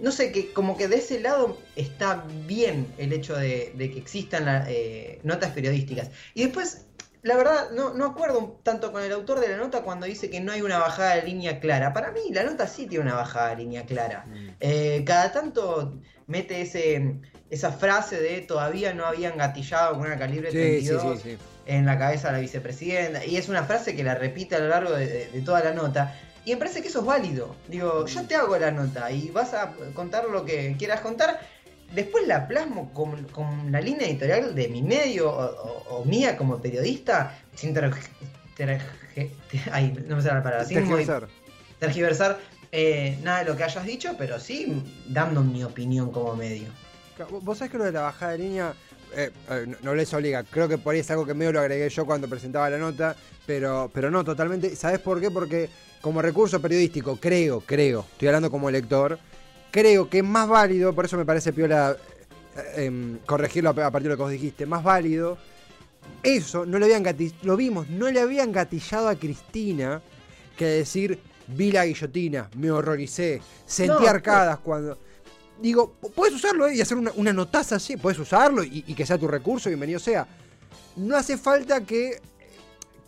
no 0.00 0.10
sé, 0.10 0.32
que 0.32 0.52
como 0.52 0.76
que 0.76 0.88
de 0.88 0.96
ese 0.96 1.20
lado 1.20 1.58
está 1.76 2.24
bien 2.46 2.92
el 2.98 3.12
hecho 3.12 3.36
de, 3.36 3.72
que 3.76 3.98
existan 3.98 4.64
eh, 4.68 5.20
notas 5.22 5.52
periodísticas. 5.52 6.10
Y 6.34 6.44
después 6.44 6.86
la 7.22 7.36
verdad, 7.36 7.70
no, 7.70 7.94
no 7.94 8.06
acuerdo 8.06 8.58
tanto 8.64 8.90
con 8.90 9.02
el 9.02 9.12
autor 9.12 9.38
de 9.38 9.48
la 9.48 9.56
nota 9.56 9.82
cuando 9.82 10.06
dice 10.06 10.28
que 10.28 10.40
no 10.40 10.50
hay 10.50 10.60
una 10.60 10.78
bajada 10.78 11.14
de 11.16 11.22
línea 11.22 11.60
clara. 11.60 11.92
Para 11.92 12.10
mí, 12.10 12.20
la 12.32 12.42
nota 12.42 12.66
sí 12.66 12.86
tiene 12.86 13.04
una 13.04 13.14
bajada 13.14 13.50
de 13.50 13.56
línea 13.56 13.86
clara. 13.86 14.26
Mm. 14.26 14.48
Eh, 14.58 15.04
cada 15.06 15.30
tanto 15.30 16.00
mete 16.26 16.60
ese, 16.62 17.14
esa 17.48 17.70
frase 17.70 18.20
de 18.20 18.40
todavía 18.40 18.92
no 18.92 19.06
habían 19.06 19.36
gatillado 19.36 19.94
con 19.94 20.06
una 20.06 20.18
calibre 20.18 20.50
32 20.50 21.22
en 21.66 21.86
la 21.86 21.96
cabeza 21.96 22.28
de 22.28 22.34
la 22.34 22.40
vicepresidenta. 22.40 23.24
Y 23.24 23.36
es 23.36 23.48
una 23.48 23.62
frase 23.62 23.94
que 23.94 24.02
la 24.02 24.16
repite 24.16 24.56
a 24.56 24.58
lo 24.58 24.68
largo 24.68 24.92
de, 24.94 25.42
toda 25.44 25.62
la 25.62 25.72
nota. 25.72 26.18
Y 26.44 26.50
me 26.50 26.56
parece 26.56 26.82
que 26.82 26.88
eso 26.88 27.00
es 27.00 27.06
válido. 27.06 27.54
Digo, 27.68 28.04
yo 28.04 28.22
mm. 28.24 28.26
te 28.26 28.34
hago 28.34 28.58
la 28.58 28.72
nota 28.72 29.12
y 29.12 29.30
vas 29.30 29.54
a 29.54 29.74
contar 29.94 30.24
lo 30.24 30.44
que 30.44 30.74
quieras 30.76 31.00
contar 31.00 31.38
después 31.94 32.26
la 32.26 32.46
plasmo 32.48 32.92
con, 32.92 33.70
la 33.70 33.80
línea 33.80 34.06
editorial 34.08 34.54
de 34.54 34.68
mi 34.68 34.82
medio 34.82 35.30
o, 35.30 36.04
mía 36.04 36.36
como 36.36 36.60
periodista, 36.60 37.38
sin 37.54 37.74
ter, 37.74 37.90
ay, 39.72 40.04
no 40.06 40.16
me 40.16 40.22
sale 40.22 40.34
la 40.34 40.42
palabra, 40.42 40.64
sin 40.64 40.78
tergiversar, 40.78 41.28
tergiversar 41.78 42.38
eh, 42.70 43.18
nada 43.22 43.40
de 43.40 43.44
lo 43.44 43.56
que 43.56 43.64
hayas 43.64 43.84
dicho, 43.84 44.14
pero 44.16 44.40
sí 44.40 44.82
dando 45.08 45.42
mi 45.42 45.62
opinión 45.64 46.10
como 46.10 46.34
medio. 46.34 46.68
Vos 47.42 47.58
sabés 47.58 47.70
que 47.70 47.78
lo 47.78 47.84
de 47.84 47.92
la 47.92 48.02
bajada 48.02 48.32
de 48.32 48.38
línea 48.38 48.74
eh, 49.14 49.30
eh, 49.50 49.76
no, 49.82 49.94
les 49.94 50.12
obliga, 50.14 50.42
creo 50.44 50.68
que 50.68 50.78
por 50.78 50.94
ahí 50.94 51.00
es 51.00 51.10
algo 51.10 51.26
que 51.26 51.34
medio 51.34 51.52
lo 51.52 51.60
agregué 51.60 51.88
yo 51.90 52.06
cuando 52.06 52.28
presentaba 52.28 52.70
la 52.70 52.78
nota, 52.78 53.14
pero, 53.46 53.90
pero 53.92 54.10
no, 54.10 54.24
totalmente. 54.24 54.74
¿Sabés 54.74 55.00
por 55.00 55.20
qué? 55.20 55.30
Porque 55.30 55.68
como 56.00 56.22
recurso 56.22 56.60
periodístico, 56.60 57.16
creo, 57.16 57.60
creo, 57.60 58.06
estoy 58.12 58.28
hablando 58.28 58.50
como 58.50 58.70
lector, 58.70 59.18
creo 59.72 60.08
que 60.08 60.18
es 60.18 60.24
más 60.24 60.48
válido, 60.48 60.94
por 60.94 61.06
eso 61.06 61.16
me 61.16 61.24
parece 61.24 61.52
piola 61.52 61.96
eh, 62.56 62.84
em, 62.84 63.18
corregirlo 63.26 63.70
a 63.70 63.74
partir 63.74 64.02
de 64.02 64.08
lo 64.10 64.16
que 64.16 64.22
vos 64.22 64.30
dijiste, 64.30 64.66
más 64.66 64.84
válido. 64.84 65.36
Eso 66.22 66.64
no 66.66 66.78
le 66.78 66.84
habían 66.84 67.04
lo 67.42 67.56
vimos, 67.56 67.88
no 67.88 68.08
le 68.10 68.20
habían 68.20 68.52
gatillado 68.52 69.08
a 69.08 69.16
Cristina 69.16 70.00
que 70.56 70.66
decir 70.66 71.18
vi 71.48 71.72
la 71.72 71.86
guillotina, 71.86 72.48
me 72.56 72.70
horroricé, 72.70 73.40
sentí 73.66 74.06
arcadas 74.06 74.58
cuando. 74.58 74.98
Digo, 75.60 75.94
puedes 76.14 76.34
usarlo 76.34 76.66
eh, 76.66 76.76
y 76.76 76.80
hacer 76.80 76.98
una, 76.98 77.32
notaza 77.32 77.76
así, 77.76 77.96
puedes 77.96 78.18
usarlo 78.18 78.62
y, 78.64 78.84
y, 78.86 78.94
que 78.94 79.06
sea 79.06 79.18
tu 79.18 79.28
recurso, 79.28 79.68
bienvenido 79.68 79.98
sea. 79.98 80.26
No 80.96 81.16
hace 81.16 81.38
falta 81.38 81.84
que. 81.84 82.20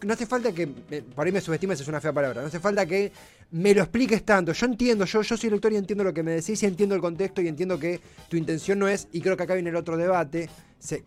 No 0.02 0.12
hace 0.12 0.26
falta 0.26 0.52
que. 0.52 0.68
Eh, 0.90 1.02
por 1.14 1.26
ahí 1.26 1.32
me 1.32 1.40
subestimes, 1.40 1.80
es 1.80 1.88
una 1.88 2.00
fea 2.00 2.12
palabra. 2.12 2.42
No 2.42 2.48
hace 2.48 2.60
falta 2.60 2.84
que 2.86 3.12
me 3.50 3.74
lo 3.74 3.82
expliques 3.82 4.24
tanto. 4.24 4.52
Yo 4.52 4.66
entiendo, 4.66 5.04
yo, 5.04 5.22
yo 5.22 5.36
soy 5.36 5.50
lector 5.50 5.72
y 5.72 5.76
entiendo 5.76 6.04
lo 6.04 6.12
que 6.12 6.22
me 6.22 6.32
decís 6.32 6.62
y 6.62 6.66
entiendo 6.66 6.94
el 6.94 7.00
contexto 7.00 7.40
y 7.40 7.48
entiendo 7.48 7.78
que 7.78 8.00
tu 8.28 8.36
intención 8.36 8.78
no 8.78 8.88
es, 8.88 9.08
y 9.12 9.20
creo 9.20 9.36
que 9.36 9.44
acá 9.44 9.54
viene 9.54 9.70
el 9.70 9.76
otro 9.76 9.96
debate, 9.96 10.48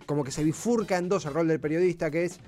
como 0.05 0.23
que 0.23 0.31
se 0.31 0.43
bifurca 0.43 0.97
en 0.97 1.09
dos 1.09 1.25
el 1.25 1.33
rol 1.33 1.47
del 1.47 1.59
periodista, 1.59 2.09
que 2.09 2.25
es 2.25 2.39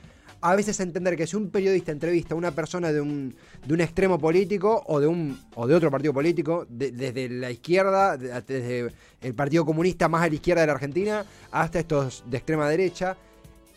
a 0.42 0.56
veces 0.56 0.80
entender 0.80 1.18
que 1.18 1.28
si 1.28 1.36
un 1.36 1.50
periodista 1.50 1.92
entrevista 1.92 2.34
a 2.34 2.38
una 2.38 2.52
persona 2.52 2.92
de 2.92 3.02
un, 3.02 3.36
de 3.66 3.74
un 3.74 3.82
extremo 3.82 4.18
político 4.18 4.84
o 4.88 5.00
de, 5.00 5.08
un, 5.08 5.38
o 5.56 5.68
de 5.68 5.76
otro 5.76 5.92
partido 5.92 6.14
político, 6.14 6.66
desde 6.70 7.30
la 7.30 7.52
izquierda, 7.52 8.16
desde 8.16 8.92
el 9.22 9.36
Partido 9.36 9.66
Comunista 9.66 10.08
más 10.08 10.24
a 10.24 10.30
la 10.30 10.36
izquierda 10.36 10.62
de 10.62 10.68
la 10.68 10.74
Argentina, 10.74 11.26
hasta 11.52 11.80
estos 11.80 12.24
de 12.26 12.38
extrema 12.38 12.70
derecha, 12.70 13.18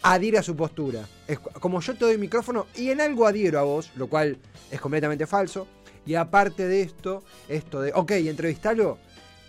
adhiere 0.03 0.39
a 0.39 0.43
su 0.43 0.57
postura. 0.57 1.07
Es 1.27 1.39
como 1.39 1.81
yo 1.81 1.95
te 1.95 2.05
doy 2.05 2.19
micrófono 2.19 2.67
y 2.77 2.91
en 2.91 3.01
algo 3.01 3.27
adhiero 3.27 3.59
a 3.59 3.63
vos, 3.63 3.91
lo 3.97 4.09
cual 4.09 4.39
es 4.71 4.81
completamente 4.81 5.27
falso. 5.27 5.67
Y 6.05 6.15
aparte 6.15 6.67
de 6.67 6.83
esto, 6.83 7.23
esto 7.49 7.81
de, 7.81 7.93
ok, 7.95 8.11
entrevistalo, 8.13 8.99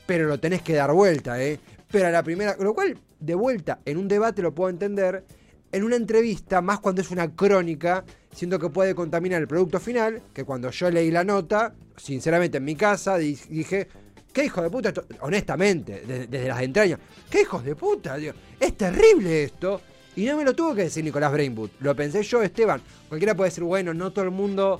pero 0.05 0.27
lo 0.27 0.39
tenés 0.39 0.61
que 0.61 0.73
dar 0.73 0.91
vuelta, 0.93 1.41
¿eh? 1.43 1.59
Pero 1.89 2.07
a 2.07 2.11
la 2.11 2.23
primera, 2.23 2.55
lo 2.59 2.73
cual, 2.73 2.97
de 3.19 3.35
vuelta, 3.35 3.79
en 3.85 3.97
un 3.97 4.07
debate 4.07 4.41
lo 4.41 4.53
puedo 4.53 4.69
entender, 4.69 5.23
en 5.71 5.83
una 5.83 5.95
entrevista, 5.95 6.61
más 6.61 6.79
cuando 6.79 7.01
es 7.01 7.09
una 7.09 7.35
crónica, 7.35 8.05
siento 8.31 8.59
que 8.59 8.69
puede 8.69 8.93
contaminar 8.93 9.41
el 9.41 9.47
producto 9.47 9.79
final, 9.79 10.21
que 10.31 10.43
cuando 10.43 10.69
yo 10.69 10.91
leí 10.91 11.09
la 11.09 11.23
nota, 11.23 11.73
sinceramente 11.97 12.57
en 12.57 12.65
mi 12.65 12.75
casa 12.75 13.17
dije, 13.17 13.87
¿qué 14.31 14.45
hijo 14.45 14.61
de 14.61 14.69
puta 14.69 14.89
esto? 14.89 15.05
Honestamente, 15.21 16.03
desde, 16.05 16.47
las 16.47 16.61
entrañas, 16.61 16.99
¿qué 17.29 17.41
hijos 17.41 17.63
de 17.63 17.75
puta? 17.75 18.17
es 18.59 18.77
terrible 18.77 19.43
esto. 19.43 19.81
Y 20.15 20.25
no 20.25 20.37
me 20.37 20.43
lo 20.43 20.53
tuvo 20.53 20.75
que 20.75 20.83
decir 20.83 21.03
Nicolás 21.03 21.31
Brainwood, 21.31 21.71
lo 21.79 21.95
pensé 21.95 22.21
yo, 22.23 22.43
Esteban. 22.43 22.81
Cualquiera 23.09 23.35
puede 23.35 23.49
decir, 23.49 23.63
bueno, 23.63 23.93
no 23.93 24.11
todo 24.11 24.25
el 24.25 24.31
mundo, 24.31 24.79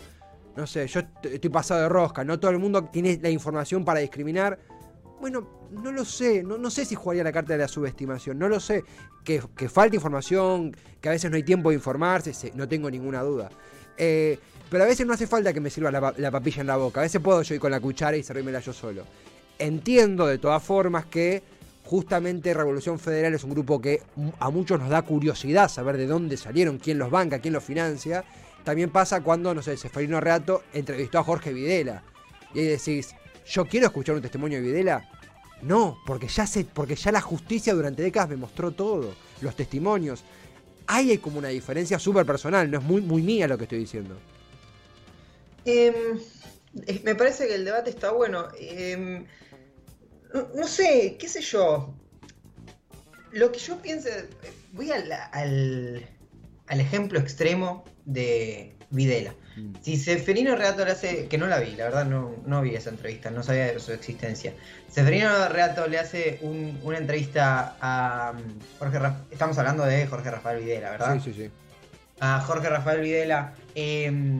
no 0.55 0.67
sé, 0.67 0.87
yo 0.87 1.01
estoy 1.23 1.49
pasado 1.49 1.81
de 1.81 1.89
rosca, 1.89 2.23
no 2.23 2.39
todo 2.39 2.51
el 2.51 2.59
mundo 2.59 2.83
tiene 2.85 3.19
la 3.21 3.29
información 3.29 3.83
para 3.83 3.99
discriminar. 3.99 4.59
Bueno, 5.19 5.47
no 5.71 5.91
lo 5.91 6.05
sé, 6.05 6.43
no, 6.43 6.57
no 6.57 6.69
sé 6.69 6.85
si 6.85 6.95
jugaría 6.95 7.23
la 7.23 7.31
carta 7.31 7.53
de 7.53 7.59
la 7.59 7.67
subestimación, 7.67 8.37
no 8.37 8.47
lo 8.47 8.59
sé. 8.59 8.83
Que, 9.23 9.41
falta 9.69 9.95
información, 9.95 10.75
que 10.99 11.09
a 11.09 11.13
veces 11.13 11.31
no 11.31 11.37
hay 11.37 11.43
tiempo 11.43 11.69
de 11.69 11.75
informarse, 11.75 12.51
no 12.55 12.67
tengo 12.67 12.91
ninguna 12.91 13.21
duda. 13.21 13.49
Eh, 13.97 14.37
pero 14.69 14.83
a 14.83 14.87
veces 14.87 15.05
no 15.05 15.13
hace 15.13 15.27
falta 15.27 15.53
que 15.53 15.59
me 15.59 15.69
sirva 15.69 15.91
la, 15.91 16.31
papilla 16.31 16.61
en 16.61 16.67
la 16.67 16.77
boca, 16.77 16.99
a 16.99 17.03
veces 17.03 17.21
puedo 17.21 17.41
yo 17.41 17.55
ir 17.55 17.61
con 17.61 17.71
la 17.71 17.79
cuchara 17.79 18.17
y 18.17 18.23
servírmela 18.23 18.59
yo 18.59 18.73
solo. 18.73 19.05
Entiendo 19.57 20.27
de 20.27 20.39
todas 20.39 20.61
formas 20.61 21.05
que 21.05 21.41
justamente 21.83 22.53
Revolución 22.53 22.99
Federal 22.99 23.33
es 23.33 23.43
un 23.43 23.51
grupo 23.51 23.81
que 23.81 24.01
a 24.39 24.49
muchos 24.49 24.79
nos 24.79 24.89
da 24.89 25.01
curiosidad 25.01 25.69
saber 25.69 25.97
de 25.97 26.07
dónde 26.07 26.37
salieron, 26.37 26.77
quién 26.77 26.97
los 26.97 27.11
banca, 27.11 27.39
quién 27.39 27.53
los 27.53 27.63
financia. 27.63 28.23
También 28.63 28.89
pasa 28.89 29.21
cuando, 29.21 29.53
no 29.53 29.61
sé, 29.61 29.75
Seferino 29.75 30.21
Reato 30.21 30.63
entrevistó 30.73 31.19
a 31.19 31.23
Jorge 31.23 31.51
Videla. 31.51 32.03
Y 32.53 32.59
ahí 32.59 32.67
decís, 32.67 33.15
¿yo 33.45 33.65
quiero 33.65 33.87
escuchar 33.87 34.15
un 34.15 34.21
testimonio 34.21 34.59
de 34.59 34.67
Videla? 34.67 35.09
No, 35.61 35.97
porque 36.05 36.27
ya 36.27 36.45
sé, 36.45 36.65
porque 36.65 36.95
ya 36.95 37.11
la 37.11 37.21
justicia 37.21 37.73
durante 37.73 38.01
décadas 38.01 38.29
me 38.29 38.35
mostró 38.35 38.71
todo, 38.71 39.13
los 39.41 39.55
testimonios. 39.55 40.23
Ahí 40.87 41.11
hay 41.11 41.17
como 41.17 41.39
una 41.39 41.49
diferencia 41.49 41.99
súper 41.99 42.25
personal, 42.25 42.69
no 42.69 42.79
es 42.79 42.83
muy, 42.83 43.01
muy 43.01 43.21
mía 43.21 43.47
lo 43.47 43.57
que 43.57 43.63
estoy 43.63 43.79
diciendo. 43.79 44.17
Em, 45.65 45.93
me 47.03 47.15
parece 47.15 47.47
que 47.47 47.55
el 47.55 47.65
debate 47.65 47.89
está 47.89 48.11
bueno. 48.11 48.47
Em, 48.59 49.25
no, 50.33 50.67
sé, 50.67 51.17
qué 51.19 51.27
sé 51.27 51.41
yo. 51.41 51.93
Lo 53.31 53.51
que 53.51 53.59
yo 53.59 53.77
pienso, 53.81 54.09
voy 54.73 54.91
al, 54.91 55.11
al 56.67 56.79
ejemplo 56.79 57.19
extremo 57.19 57.83
de 58.05 58.75
Videla. 58.89 59.33
Mm. 59.55 59.73
Si 59.81 59.97
Seferino 59.97 60.55
Reato 60.55 60.85
le 60.85 60.91
hace, 60.91 61.27
que 61.27 61.37
no 61.37 61.47
la 61.47 61.59
vi, 61.59 61.75
la 61.75 61.85
verdad 61.85 62.05
no, 62.05 62.35
no 62.45 62.61
vi 62.61 62.75
esa 62.75 62.89
entrevista, 62.89 63.29
no 63.31 63.43
sabía 63.43 63.65
de 63.65 63.79
su 63.79 63.91
existencia. 63.91 64.53
Seferino 64.89 65.49
Reato 65.49 65.87
le 65.87 65.99
hace 65.99 66.39
una 66.41 66.97
entrevista 66.97 67.75
a 67.81 68.33
mm, 68.33 68.79
Jorge 68.79 68.99
Rafael, 68.99 69.23
estamos 69.31 69.57
hablando 69.57 69.83
de 69.85 70.07
Jorge 70.07 70.31
Rafael 70.31 70.63
Videla, 70.63 70.91
¿verdad? 70.91 71.19
Sí, 71.23 71.33
sí, 71.33 71.43
sí. 71.43 71.51
A 72.19 72.39
Jorge 72.41 72.69
Rafael 72.69 73.01
Videla, 73.01 73.53
em, 73.75 74.39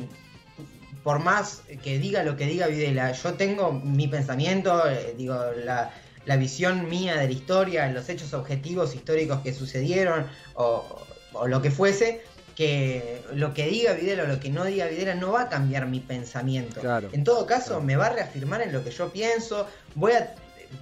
por 1.03 1.19
más 1.19 1.63
que 1.83 1.99
diga 1.99 2.23
lo 2.23 2.37
que 2.37 2.45
diga 2.45 2.67
Videla, 2.67 3.11
yo 3.11 3.33
tengo 3.33 3.73
mi 3.73 4.07
pensamiento, 4.07 4.87
eh, 4.89 5.13
digo, 5.17 5.35
la, 5.65 5.91
la, 6.25 6.37
visión 6.37 6.89
mía 6.89 7.17
de 7.17 7.27
la 7.27 7.33
historia, 7.33 7.89
los 7.89 8.07
hechos 8.09 8.33
objetivos 8.33 8.95
históricos 8.95 9.41
que 9.41 9.53
sucedieron 9.53 10.27
o, 10.55 11.05
o 11.33 11.47
lo 11.47 11.61
que 11.61 11.71
fuese, 11.71 12.21
que 12.55 13.21
lo 13.33 13.53
que 13.53 13.67
diga 13.67 13.93
Videla 13.93 14.23
o 14.23 14.27
lo 14.27 14.39
que 14.39 14.49
no 14.49 14.63
diga 14.63 14.85
Videla 14.85 15.15
no 15.15 15.31
va 15.31 15.43
a 15.43 15.49
cambiar 15.49 15.87
mi 15.87 15.99
pensamiento. 15.99 16.81
en 17.11 17.23
todo 17.23 17.45
caso, 17.45 17.81
me 17.81 17.95
va 17.95 18.07
a 18.07 18.09
reafirmar 18.11 18.61
en 18.61 18.71
lo 18.71 18.83
que 18.83 18.91
yo 18.91 19.11
pienso, 19.11 19.67
voy 19.95 20.13
a 20.13 20.35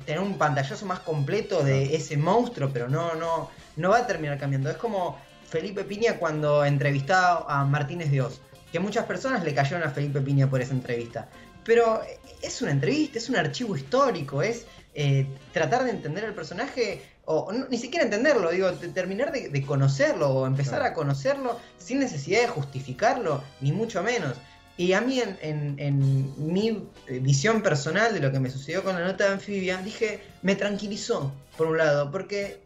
tener 0.06 0.22
un 0.22 0.38
pantallazo 0.38 0.86
más 0.86 1.00
completo 1.00 1.64
de 1.64 1.96
ese 1.96 2.16
monstruo, 2.18 2.70
pero 2.72 2.88
no, 2.88 3.16
no, 3.16 3.50
no 3.76 3.90
va 3.90 4.00
a 4.00 4.08
terminar 4.08 4.38
cambiando. 4.38 4.70
Es 4.70 4.78
como 4.78 5.18
Felipe 5.48 5.84
Piña 5.84 6.18
cuando 6.18 6.64
entrevistaba 6.64 7.46
a 7.48 7.66
Martínez 7.66 8.12
Dios, 8.12 8.42
que 8.72 8.80
muchas 8.80 9.06
personas 9.06 9.44
le 9.44 9.54
cayeron 9.54 9.84
a 9.84 9.92
Felipe 9.92 10.22
Piña 10.22 10.50
por 10.50 10.62
esa 10.62 10.74
entrevista. 10.74 11.30
Pero 11.64 12.02
es 12.42 12.62
una 12.62 12.72
entrevista, 12.72 13.18
es 13.18 13.30
un 13.30 13.36
archivo 13.36 13.76
histórico, 13.76 14.42
es 14.42 14.66
eh, 14.94 15.28
tratar 15.54 15.84
de 15.84 15.92
entender 15.92 16.24
el 16.24 16.34
personaje 16.34 17.02
o 17.26 17.52
ni 17.70 17.78
siquiera 17.78 18.04
entenderlo, 18.04 18.52
digo, 18.52 18.72
terminar 18.72 19.32
de, 19.32 19.66
conocerlo 19.66 20.30
o 20.30 20.48
empezar 20.48 20.82
a 20.82 20.94
conocerlo 20.94 21.60
sin 21.78 22.00
necesidad 22.00 22.42
de 22.42 22.48
justificarlo, 22.48 23.44
ni 23.62 23.72
mucho 23.72 24.04
menos. 24.04 24.38
Y 24.76 24.94
a 24.94 25.02
mí, 25.02 25.22
en, 25.42 26.34
mi 26.38 26.90
visión 27.08 27.62
personal 27.62 28.14
de 28.14 28.20
lo 28.20 28.32
que 28.32 28.40
me 28.40 28.50
sucedió 28.50 28.84
con 28.84 28.96
la 28.96 29.06
nota 29.06 29.26
de 29.26 29.34
anfibia, 29.34 29.78
dije, 29.78 30.22
me 30.42 30.56
tranquilizó, 30.56 31.32
por 31.58 31.68
un 31.68 31.78
lado, 31.78 32.12
porque 32.12 32.62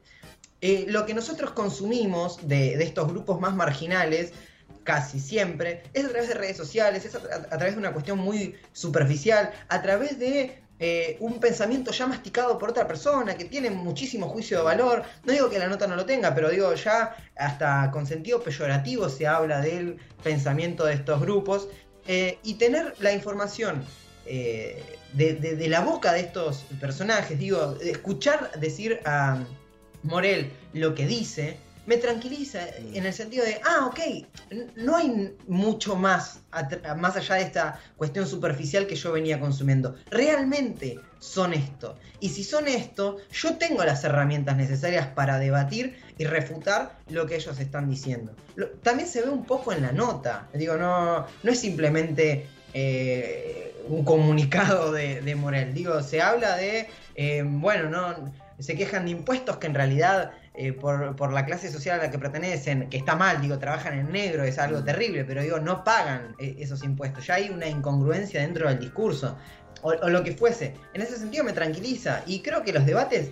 eh, 0.61 0.85
lo 0.87 1.05
que 1.05 1.13
nosotros 1.13 1.51
consumimos 1.51 2.47
de, 2.47 2.81
estos 2.81 3.07
grupos 3.07 3.39
más 3.41 3.53
marginales, 3.53 4.31
casi 4.85 5.19
siempre, 5.19 5.83
es 5.93 6.05
a 6.05 6.09
través 6.09 6.29
de 6.29 6.35
redes 6.35 6.55
sociales, 6.55 7.03
es 7.03 7.15
a 7.15 7.57
través 7.57 7.73
de 7.73 7.79
una 7.79 7.91
cuestión 7.91 8.19
muy 8.19 8.55
superficial, 8.71 9.51
a 9.67 9.81
través 9.81 10.17
de 10.17 10.63
eh, 10.79 11.15
un 11.21 11.39
pensamiento 11.39 11.91
ya 11.91 12.05
masticado 12.05 12.57
por 12.57 12.69
otra 12.69 12.85
persona, 12.85 13.35
que 13.35 13.45
tiene 13.45 13.69
muchísimo 13.69 14.29
juicio 14.29 14.59
de 14.59 14.63
valor. 14.63 15.03
No 15.23 15.33
digo 15.33 15.49
que 15.49 15.59
la 15.59 15.67
nota 15.67 15.87
no 15.87 15.95
lo 15.95 16.05
tenga, 16.05 16.35
pero 16.35 16.49
digo 16.49 16.73
ya 16.75 17.15
hasta 17.35 17.89
con 17.91 18.05
sentido 18.05 18.41
peyorativo 18.41 19.09
se 19.09 19.25
habla 19.25 19.59
del 19.59 19.97
pensamiento 20.23 20.85
de 20.85 20.93
estos 20.93 21.19
grupos. 21.19 21.67
Eh, 22.07 22.37
y 22.43 22.53
tener 22.55 22.93
la 22.99 23.13
información 23.13 23.83
eh, 24.27 24.83
de, 25.13 25.67
la 25.67 25.79
boca 25.79 26.13
de 26.13 26.19
estos 26.19 26.65
personajes, 26.79 27.39
digo, 27.39 27.77
escuchar 27.81 28.51
decir 28.59 28.99
a 29.05 29.43
Morel 30.03 30.51
lo 30.73 30.93
que 30.93 31.07
dice, 31.07 31.57
me 31.85 31.97
tranquiliza 31.97 32.67
en 32.93 33.05
el 33.05 33.13
sentido 33.13 33.45
de, 33.45 33.59
ah, 33.63 33.87
ok, 33.87 33.99
no 34.75 34.95
hay 34.95 35.35
mucho 35.47 35.95
más, 35.95 36.41
más 36.97 37.15
allá 37.15 37.35
de 37.35 37.41
esta 37.41 37.79
cuestión 37.97 38.27
superficial 38.27 38.87
que 38.87 38.95
yo 38.95 39.11
venía 39.11 39.39
consumiendo. 39.39 39.95
Realmente 40.09 40.99
son 41.19 41.53
esto. 41.53 41.97
Y 42.19 42.29
si 42.29 42.43
son 42.43 42.67
esto, 42.67 43.17
yo 43.31 43.57
tengo 43.57 43.83
las 43.83 44.03
herramientas 44.03 44.57
necesarias 44.57 45.07
para 45.07 45.39
debatir 45.39 45.97
y 46.17 46.25
refutar 46.25 46.97
lo 47.09 47.25
que 47.25 47.35
ellos 47.35 47.59
están 47.59 47.89
diciendo. 47.89 48.35
también 48.83 49.07
se 49.09 49.21
ve 49.21 49.29
un 49.29 49.45
poco 49.45 49.71
en 49.71 49.81
la 49.81 49.91
nota. 49.91 50.47
Digo, 50.53 50.75
no, 50.75 51.25
no 51.43 51.51
es 51.51 51.59
simplemente 51.59 52.47
eh, 52.73 53.75
un 53.87 54.03
comunicado 54.03 54.91
de, 54.91 55.35
Morel. 55.35 55.73
Digo, 55.73 56.01
se 56.01 56.21
habla 56.21 56.57
de, 56.57 56.87
eh, 57.15 57.43
bueno, 57.45 57.89
no, 57.89 58.33
se 58.59 58.75
quejan 58.75 59.05
de 59.05 59.11
impuestos 59.11 59.57
que 59.57 59.67
en 59.67 59.73
realidad 59.73 60.31
eh, 60.57 60.73
por, 60.73 61.33
la 61.33 61.45
clase 61.45 61.71
social 61.71 61.99
a 61.99 62.03
la 62.03 62.11
que 62.11 62.17
pertenecen, 62.17 62.89
que 62.89 62.97
está 62.97 63.15
mal, 63.15 63.41
digo, 63.41 63.59
trabajan 63.59 63.99
en 63.99 64.11
negro, 64.11 64.43
es 64.43 64.57
algo 64.57 64.83
terrible, 64.83 65.25
pero 65.25 65.41
digo, 65.41 65.59
no 65.59 65.83
pagan 65.83 66.35
eh, 66.39 66.55
esos 66.59 66.83
impuestos. 66.83 67.27
Ya 67.27 67.35
hay 67.35 67.49
una 67.49 67.67
incongruencia 67.67 68.41
dentro 68.41 68.69
del 68.69 68.79
discurso, 68.79 69.37
o, 69.81 69.93
lo 70.09 70.23
que 70.23 70.31
fuese. 70.31 70.73
En 70.93 71.01
ese 71.01 71.17
sentido 71.17 71.43
me 71.43 71.53
tranquiliza, 71.53 72.23
y 72.25 72.39
creo 72.41 72.63
que 72.63 72.71
los 72.73 72.85
debates, 72.85 73.29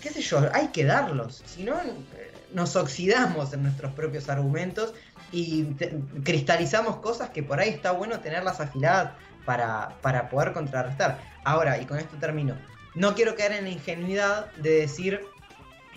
qué 0.00 0.10
sé 0.10 0.22
yo, 0.22 0.48
hay 0.52 0.68
que 0.68 0.84
darlos, 0.84 1.42
si 1.44 1.64
no 1.64 1.74
eh, 1.74 2.32
nos 2.52 2.74
oxidamos 2.74 3.52
en 3.52 3.62
nuestros 3.62 3.92
propios 3.92 4.28
argumentos 4.28 4.94
y 5.32 5.66
cristalizamos 6.24 6.96
cosas 6.96 7.30
que 7.30 7.42
por 7.42 7.60
ahí 7.60 7.68
está 7.68 7.92
bueno 7.92 8.18
tenerlas 8.20 8.60
afiladas 8.60 9.12
para, 9.44 9.96
para 10.00 10.28
poder 10.28 10.52
contrarrestar. 10.52 11.18
Ahora, 11.44 11.78
y 11.78 11.84
con 11.84 11.98
esto 11.98 12.16
termino, 12.18 12.56
no 12.94 13.14
quiero 13.14 13.36
caer 13.36 13.52
en 13.52 13.64
la 13.64 13.70
ingenuidad 13.70 14.52
de 14.54 14.70
decir 14.80 15.20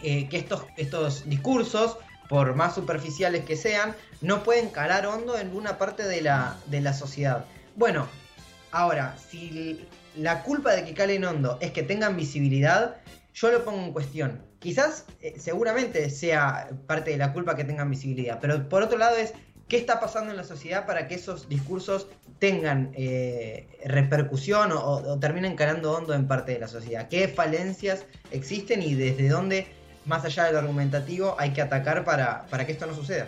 eh, 0.03 0.27
que 0.29 0.38
estos, 0.38 0.65
estos 0.77 1.27
discursos, 1.29 1.98
por 2.29 2.55
más 2.55 2.75
superficiales 2.75 3.45
que 3.45 3.55
sean, 3.55 3.95
no 4.22 4.43
pueden 4.43 4.69
calar 4.69 5.05
hondo 5.05 5.38
en 5.38 5.55
una 5.55 5.77
parte 5.77 6.03
de 6.03 6.22
la, 6.22 6.57
de 6.67 6.81
la 6.81 6.93
sociedad. 6.93 7.45
Bueno, 7.75 8.07
ahora, 8.72 9.15
si 9.29 9.86
la 10.15 10.43
culpa 10.43 10.74
de 10.74 10.86
que 10.86 10.93
calen 10.93 11.25
hondo 11.25 11.57
es 11.62 11.72
que 11.72 11.83
tengan 11.83 12.15
visibilidad, 12.15 12.98
yo 13.33 13.51
lo 13.51 13.63
pongo 13.63 13.83
en 13.83 13.93
cuestión. 13.93 14.41
Quizás, 14.60 15.05
eh, 15.22 15.36
seguramente 15.39 16.10
sea 16.10 16.69
parte 16.88 17.12
de 17.12 17.17
la 17.17 17.33
culpa 17.33 17.55
que 17.55 17.63
tengan 17.63 17.89
visibilidad, 17.89 18.39
pero 18.39 18.69
por 18.69 18.83
otro 18.83 18.98
lado 18.98 19.17
es 19.17 19.33
qué 19.67 19.77
está 19.77 20.00
pasando 20.00 20.31
en 20.31 20.38
la 20.38 20.43
sociedad 20.43 20.86
para 20.86 21.07
que 21.07 21.15
esos 21.15 21.50
discursos 21.50 22.07
tengan 22.39 22.91
eh, 22.93 23.67
repercusión 23.86 24.72
o, 24.72 24.79
o, 24.79 25.19
terminen 25.19 25.55
calando 25.55 25.93
hondo 25.93 26.13
en 26.13 26.27
parte 26.27 26.53
de 26.53 26.60
la 26.60 26.67
sociedad. 26.67 27.07
¿Qué 27.10 27.27
falencias 27.27 28.05
existen 28.31 28.81
y 28.81 28.95
desde 28.95 29.29
dónde 29.29 29.67
más 30.05 30.25
allá 30.25 30.45
del 30.45 30.57
argumentativo, 30.57 31.36
hay 31.38 31.53
que 31.53 31.62
atacar 31.62 32.03
para, 32.03 32.45
para 32.48 32.65
que 32.65 32.74
esto 32.74 32.86
no 32.86 32.93
suceda. 32.93 33.27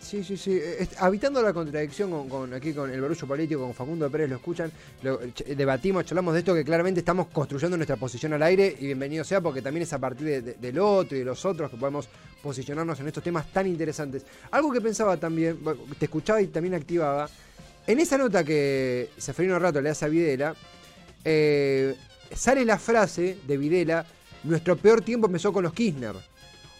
Sí, 0.00 0.24
sí, 0.24 0.36
sí. 0.36 0.60
Habitando 0.98 1.40
la 1.42 1.52
contradicción 1.52 2.28
con, 2.28 2.52
aquí 2.52 2.74
con 2.74 2.90
el 2.90 3.00
barullo 3.00 3.26
político, 3.26 3.62
con 3.62 3.72
Facundo 3.72 4.10
Pérez, 4.10 4.28
lo 4.28 4.36
escuchan, 4.36 4.70
lo, 5.02 5.20
debatimos, 5.46 6.04
charlamos 6.04 6.34
de 6.34 6.40
esto 6.40 6.54
que 6.54 6.64
claramente 6.64 7.00
estamos 7.00 7.28
construyendo 7.28 7.76
nuestra 7.76 7.96
posición 7.96 8.32
al 8.32 8.42
aire 8.42 8.74
y 8.78 8.86
bienvenido 8.86 9.24
sea 9.24 9.40
porque 9.40 9.62
también 9.62 9.84
es 9.84 9.92
a 9.92 9.98
partir 9.98 10.42
del 10.42 10.78
otro 10.80 11.16
y 11.16 11.20
de 11.20 11.24
los 11.24 11.44
otros 11.44 11.70
que 11.70 11.76
podemos 11.76 12.08
posicionarnos 12.42 12.98
en 13.00 13.06
estos 13.06 13.22
temas 13.22 13.46
tan 13.52 13.66
interesantes. 13.66 14.24
Algo 14.50 14.72
que 14.72 14.80
pensaba 14.80 15.16
también, 15.16 15.58
te 15.98 16.06
escuchaba 16.06 16.42
y 16.42 16.48
también 16.48 16.74
activaba, 16.74 17.28
en 17.86 18.00
esa 18.00 18.18
nota 18.18 18.44
que 18.44 19.10
Seferino 19.16 19.58
Rato 19.58 19.80
le 19.80 19.90
hace 19.90 20.04
a 20.04 20.08
Videla, 20.08 20.54
eh, 21.24 21.94
sale 22.34 22.64
la 22.64 22.78
frase 22.78 23.38
de 23.46 23.56
Videla 23.56 24.04
nuestro 24.44 24.76
peor 24.76 25.02
tiempo 25.02 25.26
empezó 25.26 25.52
con 25.52 25.64
los 25.64 25.72
Kirchner. 25.72 26.14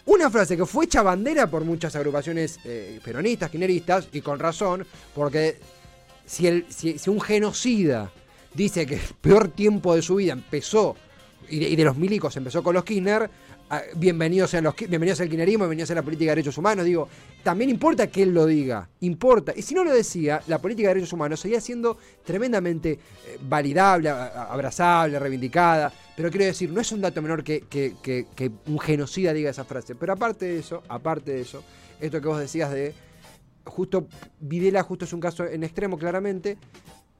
Una 0.07 0.31
frase 0.31 0.57
que 0.57 0.67
fue 0.67 0.87
hecha 0.87 1.03
bandera 1.03 1.49
por 1.49 1.65
muchas 1.65 1.95
agrupaciones 1.95 2.59
eh, 2.65 3.01
peronistas, 3.05 3.51
kirchneristas, 3.51 4.09
y 4.13 4.21
con 4.23 4.39
razón, 4.39 4.87
porque 5.15 5.59
si, 6.27 6.47
el, 6.47 6.67
si, 6.69 6.99
un 7.09 7.21
genocida 7.21 8.11
dice 8.55 8.87
que 8.87 8.95
el 8.95 9.01
peor 9.21 9.49
tiempo 9.49 9.95
de 9.95 10.03
su 10.03 10.17
vida 10.17 10.33
empezó, 10.33 10.97
y 11.49 11.59
de, 11.59 11.69
y 11.69 11.77
de 11.77 11.85
los 11.85 11.97
milicos 11.97 12.37
empezó 12.37 12.63
con 12.63 12.75
los 12.75 12.85
Kirchner, 12.85 13.31
bienvenidos 13.95 14.51
sean 14.51 14.65
los 14.65 14.75
bienvenidos 14.77 15.21
al 15.21 15.29
kirchnerismo, 15.29 15.65
bienvenidos 15.65 15.91
a 15.93 15.95
la 15.95 16.03
política 16.03 16.31
de 16.33 16.37
derechos 16.37 16.59
humanos, 16.59 16.85
digo, 16.85 17.09
también 17.43 17.71
importa 17.71 18.09
que 18.09 18.23
él 18.25 18.35
lo 18.35 18.45
diga, 18.47 18.89
importa. 19.01 19.53
Y 19.57 19.63
si 19.63 19.75
no 19.75 19.85
lo 19.85 19.93
decía, 19.93 20.43
la 20.49 20.59
política 20.59 20.89
de 20.89 20.95
derechos 20.95 21.13
humanos 21.13 21.41
seguía 21.41 21.61
siendo 21.61 21.97
tremendamente 22.25 22.93
eh, 22.93 23.39
validable, 23.41 24.09
abrazable, 24.09 25.19
reivindicada. 25.19 25.93
Pero 26.17 26.31
quiero 26.31 26.47
decir, 26.47 26.71
no 26.71 26.81
es 26.81 26.91
un 26.93 27.01
dato 27.01 27.23
menor 27.23 27.45
que, 27.45 27.61
que- 27.63 27.95
que- 28.03 28.27
que 28.35 28.51
un 28.67 28.79
genocida 28.81 29.33
diga 29.33 29.51
esa 29.51 29.65
frase. 29.65 29.95
Pero 29.95 30.13
aparte 30.15 30.47
de 30.47 30.59
eso, 30.59 30.83
aparte 30.89 31.33
de 31.33 31.41
eso, 31.43 31.63
esto 32.01 32.21
que 32.21 32.27
vos 32.29 32.41
decías 32.41 32.71
de 32.73 32.93
justo 33.65 34.09
Videla 34.41 34.83
justo 34.83 35.05
es 35.05 35.13
un 35.13 35.21
caso 35.21 35.45
en 35.47 35.63
extremo 35.63 35.97
claramente, 35.97 36.59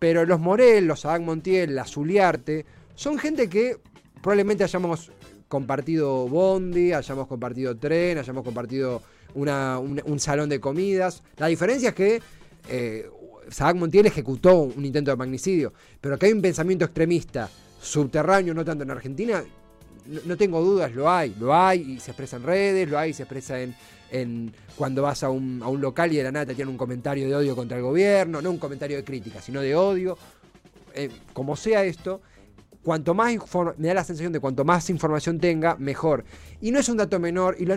pero 0.01 0.25
los 0.27 0.41
Morel, 0.41 0.87
los 0.87 1.05
Adán 1.05 1.25
Montiel, 1.25 1.75
la 1.77 1.85
Zuliarte, 1.85 2.65
son 2.97 3.19
gente 3.19 3.49
que 3.49 3.77
probablemente 4.21 4.65
hayamos 4.65 5.13
compartido 5.51 6.29
bondi, 6.29 6.93
hayamos 6.93 7.27
compartido 7.27 7.77
tren, 7.77 8.19
hayamos 8.19 8.45
compartido 8.45 9.03
un, 9.35 10.01
un 10.05 10.21
salón 10.21 10.49
de 10.49 10.61
comidas. 10.61 11.25
La 11.39 11.49
diferencia 11.49 11.89
es 11.89 11.95
que 11.97 12.23
eh, 12.69 13.11
Montiel 13.75 14.07
ejecutó 14.07 14.61
un 14.61 14.85
intento 14.85 15.11
de 15.11 15.17
magnicidio, 15.17 15.73
pero 16.01 16.17
que 16.17 16.27
hay 16.27 16.33
un 16.33 16.41
pensamiento 16.41 16.85
extremista 16.85 17.51
subterráneo, 17.83 18.55
no 18.55 18.65
tanto 18.65 18.85
en 18.85 18.93
Argentina, 18.93 19.43
no, 20.07 20.21
no 20.25 20.37
tengo 20.37 20.63
dudas, 20.63 20.95
lo 20.95 21.11
hay, 21.11 21.35
lo 21.41 21.53
hay 21.53 21.81
y 21.81 21.99
se 21.99 22.13
expresa 22.13 22.37
en 22.37 22.45
redes, 22.45 22.89
lo 22.89 22.97
hay 22.97 23.11
y 23.11 23.13
se 23.13 23.25
expresa 23.25 23.61
en, 23.61 23.75
en 24.13 24.53
cuando 24.77 25.03
vas 25.03 25.25
a 25.25 25.31
un, 25.31 25.61
a 25.65 25.69
un 25.69 25.81
local 25.81 26.13
y 26.13 26.17
de 26.17 26.23
la 26.23 26.31
nada 26.31 26.47
te 26.47 26.55
tienen 26.55 26.71
un 26.71 26.79
comentario 26.79 27.27
de 27.27 27.35
odio 27.35 27.57
contra 27.57 27.77
el 27.77 27.83
gobierno, 27.83 28.41
no 28.41 28.51
un 28.53 28.59
comentario 28.59 28.99
de 28.99 29.03
crítica, 29.03 29.43
sino 29.43 29.61
de 29.61 29.75
odio. 29.75 30.17
Eh, 30.95 31.11
como 31.33 31.57
sea 31.57 31.85
esto, 31.85 32.21
cuanto 32.83 33.15
más 33.15 33.35
me 33.77 33.89
da 33.89 33.95
la 33.95 34.05
sensación 34.05 34.33
de 34.33 34.41
cuanto 34.41 34.65
más 34.65 34.89
información 34.91 35.39
tenga, 35.39 35.77
mejor. 35.77 36.25
Y 36.61 36.71
no 36.71 36.79
es 36.79 36.89
un 36.89 36.97
dato 36.97 37.19
menor, 37.21 37.57
y 37.59 37.67
lo, 37.67 37.77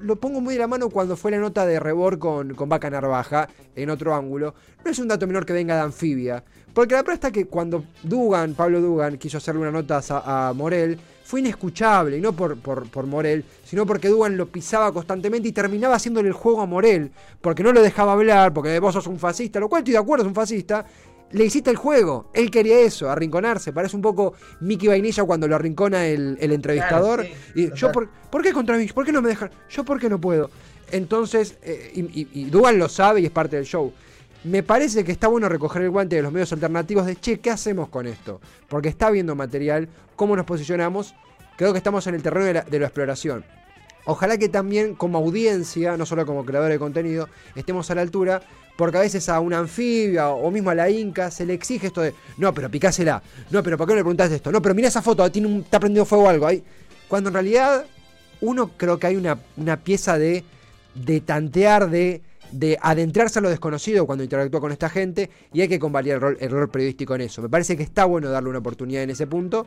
lo- 0.00 0.16
pongo 0.16 0.40
muy 0.40 0.54
de 0.54 0.60
la 0.60 0.66
mano 0.66 0.88
cuando 0.90 1.16
fue 1.16 1.30
la 1.30 1.38
nota 1.38 1.66
de 1.66 1.80
Rebor 1.80 2.18
con, 2.18 2.54
con 2.54 2.68
Vaca 2.68 2.88
Narvaja, 2.90 3.48
en 3.74 3.90
otro 3.90 4.14
ángulo. 4.14 4.54
No 4.84 4.90
es 4.90 4.98
un 4.98 5.08
dato 5.08 5.26
menor 5.26 5.44
que 5.46 5.52
venga 5.52 5.74
de 5.74 5.82
Anfibia. 5.82 6.44
Porque 6.74 6.94
la 6.94 7.02
prueba 7.02 7.14
está 7.14 7.30
que 7.32 7.46
cuando 7.46 7.84
Dugan, 8.04 8.54
Pablo 8.54 8.80
Dugan, 8.80 9.18
quiso 9.18 9.38
hacerle 9.38 9.62
una 9.62 9.72
nota 9.72 10.00
a, 10.10 10.48
a 10.48 10.52
Morel, 10.52 10.98
fue 11.24 11.40
inescuchable, 11.40 12.16
y 12.16 12.20
no 12.20 12.32
por, 12.32 12.56
por, 12.58 12.88
por 12.88 13.06
Morel, 13.06 13.44
sino 13.64 13.84
porque 13.84 14.08
Dugan 14.08 14.36
lo 14.36 14.46
pisaba 14.46 14.92
constantemente 14.92 15.48
y 15.48 15.52
terminaba 15.52 15.96
haciéndole 15.96 16.28
el 16.28 16.34
juego 16.34 16.62
a 16.62 16.66
Morel, 16.66 17.10
porque 17.40 17.62
no 17.62 17.72
lo 17.72 17.82
dejaba 17.82 18.12
hablar, 18.12 18.54
porque 18.54 18.78
vos 18.80 18.94
sos 18.94 19.06
un 19.08 19.18
fascista, 19.18 19.60
lo 19.60 19.68
cual 19.68 19.80
estoy 19.80 19.92
de 19.92 19.98
acuerdo, 19.98 20.24
es 20.24 20.28
un 20.28 20.34
fascista, 20.34 20.86
le 21.30 21.44
hiciste 21.44 21.70
el 21.70 21.76
juego. 21.76 22.30
Él 22.32 22.50
quería 22.50 22.80
eso, 22.80 23.10
arrinconarse. 23.10 23.72
Parece 23.72 23.96
un 23.96 24.02
poco 24.02 24.34
Mickey 24.60 24.88
Vainilla 24.88 25.24
cuando 25.24 25.48
lo 25.48 25.56
arrincona 25.56 26.06
el, 26.06 26.36
el 26.40 26.52
entrevistador. 26.52 27.20
Claro, 27.20 27.34
sí, 27.54 27.60
y 27.60 27.64
total. 27.64 27.78
yo, 27.78 27.92
por, 27.92 28.08
¿por 28.30 28.42
qué 28.42 28.52
contra 28.52 28.76
mí? 28.76 28.86
¿Por 28.86 29.04
qué 29.04 29.12
no 29.12 29.22
me 29.22 29.28
dejan? 29.28 29.50
Yo, 29.68 29.84
¿por 29.84 30.00
qué 30.00 30.08
no 30.08 30.20
puedo? 30.20 30.50
Entonces, 30.90 31.58
eh, 31.62 31.92
y, 31.94 32.28
y, 32.32 32.50
lo 32.50 32.88
sabe 32.88 33.20
y 33.20 33.26
es 33.26 33.30
parte 33.30 33.56
del 33.56 33.66
show. 33.66 33.92
Me 34.44 34.62
parece 34.62 35.04
que 35.04 35.12
está 35.12 35.28
bueno 35.28 35.48
recoger 35.48 35.82
el 35.82 35.90
guante 35.90 36.16
de 36.16 36.22
los 36.22 36.32
medios 36.32 36.52
alternativos 36.52 37.06
de, 37.06 37.16
che, 37.16 37.40
¿qué 37.40 37.50
hacemos 37.50 37.88
con 37.88 38.06
esto? 38.06 38.40
Porque 38.68 38.88
está 38.88 39.10
viendo 39.10 39.34
material, 39.34 39.88
cómo 40.16 40.36
nos 40.36 40.46
posicionamos. 40.46 41.14
Creo 41.56 41.72
que 41.72 41.78
estamos 41.78 42.06
en 42.06 42.14
el 42.14 42.22
terreno 42.22 42.46
de 42.46 42.54
la, 42.54 42.62
de 42.62 42.78
la 42.78 42.86
exploración. 42.86 43.44
Ojalá 44.06 44.38
que 44.38 44.48
también 44.48 44.94
como 44.94 45.18
audiencia, 45.18 45.96
no 45.98 46.06
solo 46.06 46.24
como 46.24 46.46
creadores 46.46 46.76
de 46.76 46.78
contenido, 46.78 47.28
estemos 47.56 47.90
a 47.90 47.96
la 47.96 48.00
altura, 48.00 48.40
porque 48.78 48.96
a 48.96 49.00
veces 49.00 49.28
a 49.28 49.40
una 49.40 49.58
anfibia 49.58 50.28
o 50.28 50.52
mismo 50.52 50.70
a 50.70 50.74
la 50.76 50.88
Inca 50.88 51.32
se 51.32 51.44
le 51.44 51.52
exige 51.52 51.88
esto 51.88 52.00
de, 52.00 52.14
no, 52.36 52.54
pero 52.54 52.70
picásela, 52.70 53.20
no, 53.50 53.60
pero 53.60 53.76
¿por 53.76 53.88
qué 53.88 53.94
no 53.94 53.96
le 53.96 54.02
preguntaste 54.04 54.36
esto? 54.36 54.52
No, 54.52 54.62
pero 54.62 54.72
mira 54.72 54.86
esa 54.86 55.02
foto, 55.02 55.28
tiene 55.32 55.48
un, 55.48 55.62
está 55.62 55.80
prendiendo 55.80 56.04
fuego 56.04 56.28
algo 56.28 56.46
ahí. 56.46 56.62
Cuando 57.08 57.30
en 57.30 57.34
realidad 57.34 57.86
uno 58.40 58.70
creo 58.76 58.96
que 59.00 59.08
hay 59.08 59.16
una, 59.16 59.36
una 59.56 59.78
pieza 59.78 60.16
de, 60.16 60.44
de 60.94 61.20
tantear, 61.20 61.90
de, 61.90 62.22
de 62.52 62.78
adentrarse 62.80 63.40
a 63.40 63.42
lo 63.42 63.50
desconocido 63.50 64.06
cuando 64.06 64.22
interactúa 64.22 64.60
con 64.60 64.70
esta 64.70 64.88
gente 64.88 65.28
y 65.52 65.60
hay 65.60 65.66
que 65.66 65.80
convalidar 65.80 66.36
el 66.38 66.48
rol 66.48 66.70
periodístico 66.70 67.16
en 67.16 67.22
eso. 67.22 67.42
Me 67.42 67.48
parece 67.48 67.76
que 67.76 67.82
está 67.82 68.04
bueno 68.04 68.30
darle 68.30 68.48
una 68.48 68.60
oportunidad 68.60 69.02
en 69.02 69.10
ese 69.10 69.26
punto 69.26 69.66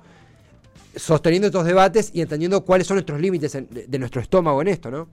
sosteniendo 0.95 1.47
estos 1.47 1.65
debates 1.65 2.11
y 2.13 2.21
entendiendo 2.21 2.63
cuáles 2.63 2.87
son 2.87 2.95
nuestros 2.95 3.19
límites 3.19 3.51
de 3.51 3.99
nuestro 3.99 4.21
estómago 4.21 4.61
en 4.61 4.69
esto, 4.69 4.89
¿no? 4.89 5.09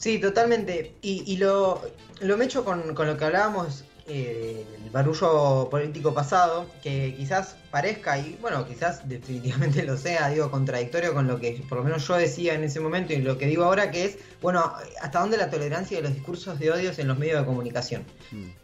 Sí, 0.00 0.18
totalmente. 0.18 0.94
Y, 1.02 1.30
y 1.30 1.36
lo, 1.36 1.82
lo 2.20 2.36
me 2.38 2.46
echo 2.46 2.64
con, 2.64 2.94
con 2.94 3.06
lo 3.06 3.18
que 3.18 3.24
hablábamos 3.26 3.84
eh, 4.08 4.64
el 4.82 4.90
barullo 4.90 5.68
político 5.70 6.14
pasado, 6.14 6.66
que 6.82 7.14
quizás 7.16 7.54
parezca, 7.70 8.18
y 8.18 8.38
bueno, 8.40 8.66
quizás 8.66 9.06
definitivamente 9.08 9.82
lo 9.84 9.98
sea, 9.98 10.30
digo, 10.30 10.50
contradictorio 10.50 11.12
con 11.12 11.28
lo 11.28 11.38
que 11.38 11.62
por 11.68 11.78
lo 11.78 11.84
menos 11.84 12.08
yo 12.08 12.16
decía 12.16 12.54
en 12.54 12.64
ese 12.64 12.80
momento 12.80 13.12
y 13.12 13.18
lo 13.18 13.36
que 13.36 13.44
digo 13.44 13.64
ahora, 13.64 13.90
que 13.90 14.06
es, 14.06 14.16
bueno, 14.40 14.72
hasta 15.02 15.20
dónde 15.20 15.36
la 15.36 15.50
tolerancia 15.50 15.98
de 15.98 16.02
los 16.02 16.14
discursos 16.14 16.58
de 16.58 16.72
odios 16.72 16.98
en 16.98 17.06
los 17.06 17.18
medios 17.18 17.38
de 17.40 17.46
comunicación. 17.46 18.04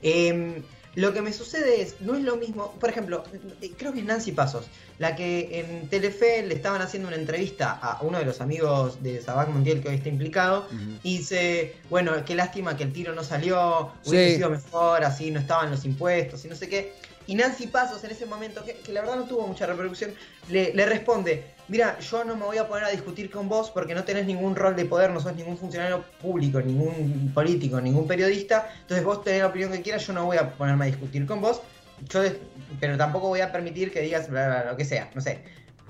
Eh, 0.01 0.62
lo 0.96 1.12
que 1.12 1.20
me 1.22 1.32
sucede 1.32 1.82
es, 1.82 2.00
no 2.00 2.14
es 2.16 2.22
lo 2.22 2.37
mismo, 2.37 2.72
por 2.80 2.88
ejemplo, 2.90 3.22
creo 3.78 3.92
que 3.92 4.00
es 4.00 4.04
Nancy 4.04 4.32
Pasos, 4.32 4.66
la 4.98 5.14
que 5.14 5.61
en 5.61 5.88
Telefe 5.88 6.42
le 6.42 6.54
estaban 6.54 6.80
haciendo 6.80 7.06
una 7.09 7.18
entrevista 7.18 7.70
a 7.80 8.00
uno 8.02 8.18
de 8.18 8.24
los 8.24 8.40
amigos 8.40 9.02
de 9.02 9.20
Sabac 9.20 9.48
Montiel 9.50 9.82
que 9.82 9.90
hoy 9.90 9.96
está 9.96 10.09
implicado, 10.09 10.66
y 11.02 11.18
dice, 11.18 11.76
bueno, 11.90 12.12
qué 12.24 12.35
lástima 12.35 12.76
que 12.78 12.85
el 12.85 12.92
tiro 12.94 13.14
no 13.14 13.22
salió, 13.22 13.92
hubiese 14.06 14.30
Sí. 14.30 14.37
sido 14.37 14.48
mejor, 14.50 15.04
así 15.04 15.30
no 15.30 15.38
estaban 15.38 15.70
los 15.70 15.85
impuestos 15.85 16.44
y 16.44 16.48
no 16.48 16.56
sé 16.56 16.68
qué. 16.68 16.94
Y 17.26 17.34
Nancy 17.34 17.66
Pasos 17.66 18.04
en 18.04 18.10
ese 18.10 18.26
momento, 18.26 18.64
que, 18.64 18.80
la 18.92 19.00
verdad 19.00 19.16
no 19.16 19.24
tuvo 19.24 19.46
mucha 19.46 19.66
reproducción, 19.66 20.12
le, 20.48 20.86
responde, 20.86 21.44
mira, 21.68 21.98
yo 21.98 22.24
no 22.24 22.36
me 22.36 22.44
voy 22.44 22.58
a 22.58 22.68
poner 22.68 22.84
a 22.84 22.90
discutir 22.90 23.30
con 23.30 23.48
vos 23.48 23.70
porque 23.70 23.94
no 23.94 24.04
tenés 24.04 24.26
ningún 24.26 24.54
rol 24.54 24.76
de 24.76 24.84
poder, 24.84 25.10
no 25.10 25.20
sos 25.20 25.34
ningún 25.34 25.58
funcionario 25.58 26.04
público, 26.22 26.60
ningún 26.60 27.32
político, 27.34 27.80
ningún 27.80 28.06
periodista, 28.06 28.68
entonces 28.82 29.04
vos 29.04 29.24
tenés 29.24 29.40
la 29.40 29.48
opinión 29.48 29.72
que 29.72 29.82
quieras, 29.82 30.06
yo 30.06 30.12
no 30.12 30.24
voy 30.24 30.36
a 30.36 30.52
ponerme 30.52 30.84
a 30.84 30.88
discutir 30.88 31.26
con 31.26 31.40
vos, 31.40 31.60
yo 32.08 32.22
pero 32.78 32.96
tampoco 32.96 33.28
voy 33.28 33.40
a 33.40 33.50
permitir 33.50 33.92
que 33.92 34.00
digas 34.00 34.28
bla, 34.28 34.46
bla, 34.46 34.70
lo 34.70 34.76
que 34.76 34.84
sea, 34.84 35.10
no 35.14 35.20
sé. 35.20 35.42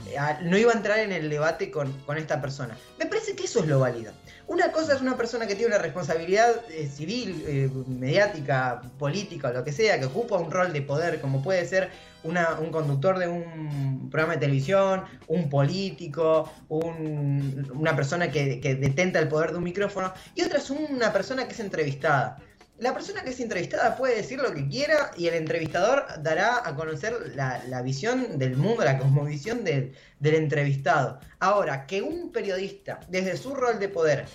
Eh, 0.09 0.17
No 0.43 0.57
iba 0.57 0.73
a 0.73 0.77
entrar 0.77 0.99
en 0.99 1.13
el 1.13 1.29
debate 1.29 1.71
con, 1.71 1.93
con 2.01 2.17
esta 2.17 2.41
persona. 2.41 2.77
Me 2.99 3.07
parece 3.07 3.35
que 3.35 3.45
eso 3.45 3.61
es 3.61 3.67
lo 3.67 3.81
válido. 3.81 4.13
Una 4.49 4.71
cosa 4.71 4.95
es 4.95 5.01
una 5.01 5.17
persona 5.17 5.47
que 5.47 5.57
tiene 5.57 5.75
una 5.75 5.83
responsabilidad 5.83 6.51
eh, 6.71 6.87
civil, 6.87 7.45
eh, 7.49 7.69
mediática, 7.89 8.81
política 8.97 9.51
lo 9.53 9.65
que 9.65 9.73
sea, 9.73 9.99
que 9.99 10.07
ocupa 10.07 10.37
un 10.39 10.53
rol 10.53 10.73
de 10.73 10.83
poder, 10.83 11.21
como 11.21 11.43
puede 11.43 11.67
ser 11.67 11.91
una- 12.23 12.55
un 12.61 12.71
conductor 12.71 13.19
de 13.19 13.27
un 13.27 14.09
programa 14.09 14.35
de 14.35 14.41
televisión, 14.41 15.03
un 15.27 15.51
político, 15.51 16.49
un- 16.69 17.71
una 17.75 17.97
persona 17.97 18.31
que, 18.31 18.61
que 18.61 18.77
detenta 18.77 19.19
el 19.19 19.27
poder 19.29 19.51
de 19.51 19.59
un 19.59 19.65
micrófono, 19.65 20.13
y 20.37 20.43
otra 20.43 20.59
es 20.59 20.71
una 20.71 21.13
persona 21.13 21.47
que 21.49 21.55
es 21.55 21.61
entrevistada. 21.61 22.39
La 22.79 22.93
persona 22.93 23.23
que 23.23 23.31
es 23.31 23.41
entrevistada 23.41 23.97
puede 23.97 24.17
decir 24.17 24.39
lo 24.39 24.53
que 24.53 24.69
quiera 24.69 25.11
y 25.17 25.29
el 25.29 25.35
entrevistador 25.35 26.05
dará 26.23 26.61
a 26.69 26.75
conocer 26.75 27.33
la, 27.35 27.63
la 27.69 27.81
visión 27.81 28.39
del 28.39 28.57
mundo, 28.57 28.85
la 28.85 28.99
cosmovisión 28.99 29.65
del, 29.65 29.95
del 30.21 30.35
entrevistado. 30.35 31.19
Ahora, 31.39 31.87
que 31.87 32.03
un 32.03 32.33
periodista, 32.33 33.01
desde 33.09 33.39
su 33.39 33.55
rol 33.55 33.79
de 33.79 33.89
poder, 33.89 34.27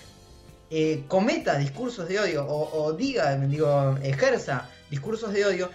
eh, 0.72 1.04
cometa 1.08 1.58
discursos 1.58 2.08
de 2.08 2.20
odio 2.20 2.48
o, 2.48 2.84
o 2.84 2.94
diga, 2.94 3.36
digo, 3.36 3.98
ejerza 4.02 4.68
discursos 4.90 5.34
de 5.34 5.46
odio, 5.46 5.70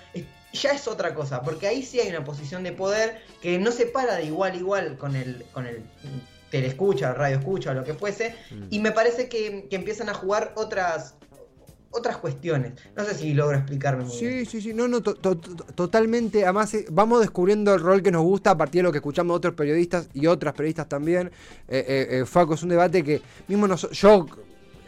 ya 0.52 0.72
es 0.72 0.88
otra 0.88 1.14
cosa, 1.14 1.42
porque 1.42 1.68
ahí 1.68 1.84
sí 1.84 2.00
hay 2.00 2.08
una 2.08 2.24
posición 2.24 2.62
de 2.64 2.72
poder 2.72 3.20
que 3.42 3.58
no 3.58 3.70
se 3.70 3.86
para 3.86 4.16
de 4.16 4.24
igual 4.24 4.52
a 4.52 4.56
igual 4.56 4.96
con 4.96 5.14
el, 5.14 5.44
con 5.52 5.66
el 5.66 5.82
telescucha, 6.50 7.12
radio 7.12 7.38
escucha 7.38 7.70
o 7.70 7.74
lo 7.74 7.84
que 7.84 7.94
fuese, 7.94 8.34
y 8.70 8.78
me 8.78 8.90
parece 8.90 9.28
que, 9.28 9.66
que 9.68 9.76
empiezan 9.76 10.08
a 10.08 10.14
jugar 10.14 10.52
otras 10.56 11.14
otras 11.96 12.16
cuestiones. 12.18 12.72
No 12.96 13.04
sé 13.04 13.14
si 13.14 13.34
logro 13.34 13.56
explicarme 13.56 14.04
muy 14.04 14.18
bien. 14.18 14.44
Sí, 14.44 14.46
sí, 14.46 14.60
sí, 14.60 14.74
no, 14.74 14.86
no, 14.88 15.00
to- 15.02 15.14
to- 15.14 15.36
to- 15.36 15.54
totalmente. 15.74 16.44
Además, 16.44 16.72
eh, 16.74 16.86
vamos 16.90 17.20
descubriendo 17.20 17.74
el 17.74 17.80
rol 17.80 18.02
que 18.02 18.10
nos 18.10 18.22
gusta 18.22 18.50
a 18.50 18.56
partir 18.56 18.80
de 18.80 18.82
lo 18.84 18.92
que 18.92 18.98
escuchamos 18.98 19.34
de 19.34 19.36
otros 19.38 19.54
periodistas 19.54 20.08
y 20.14 20.26
otras 20.26 20.54
periodistas 20.54 20.88
también. 20.88 21.28
Eh, 21.68 21.84
eh, 21.88 22.08
eh, 22.20 22.26
Faco, 22.26 22.54
es 22.54 22.62
un 22.62 22.68
debate 22.68 23.02
que 23.02 23.20
mismo 23.48 23.66
nos- 23.66 23.90
yo 23.90 24.26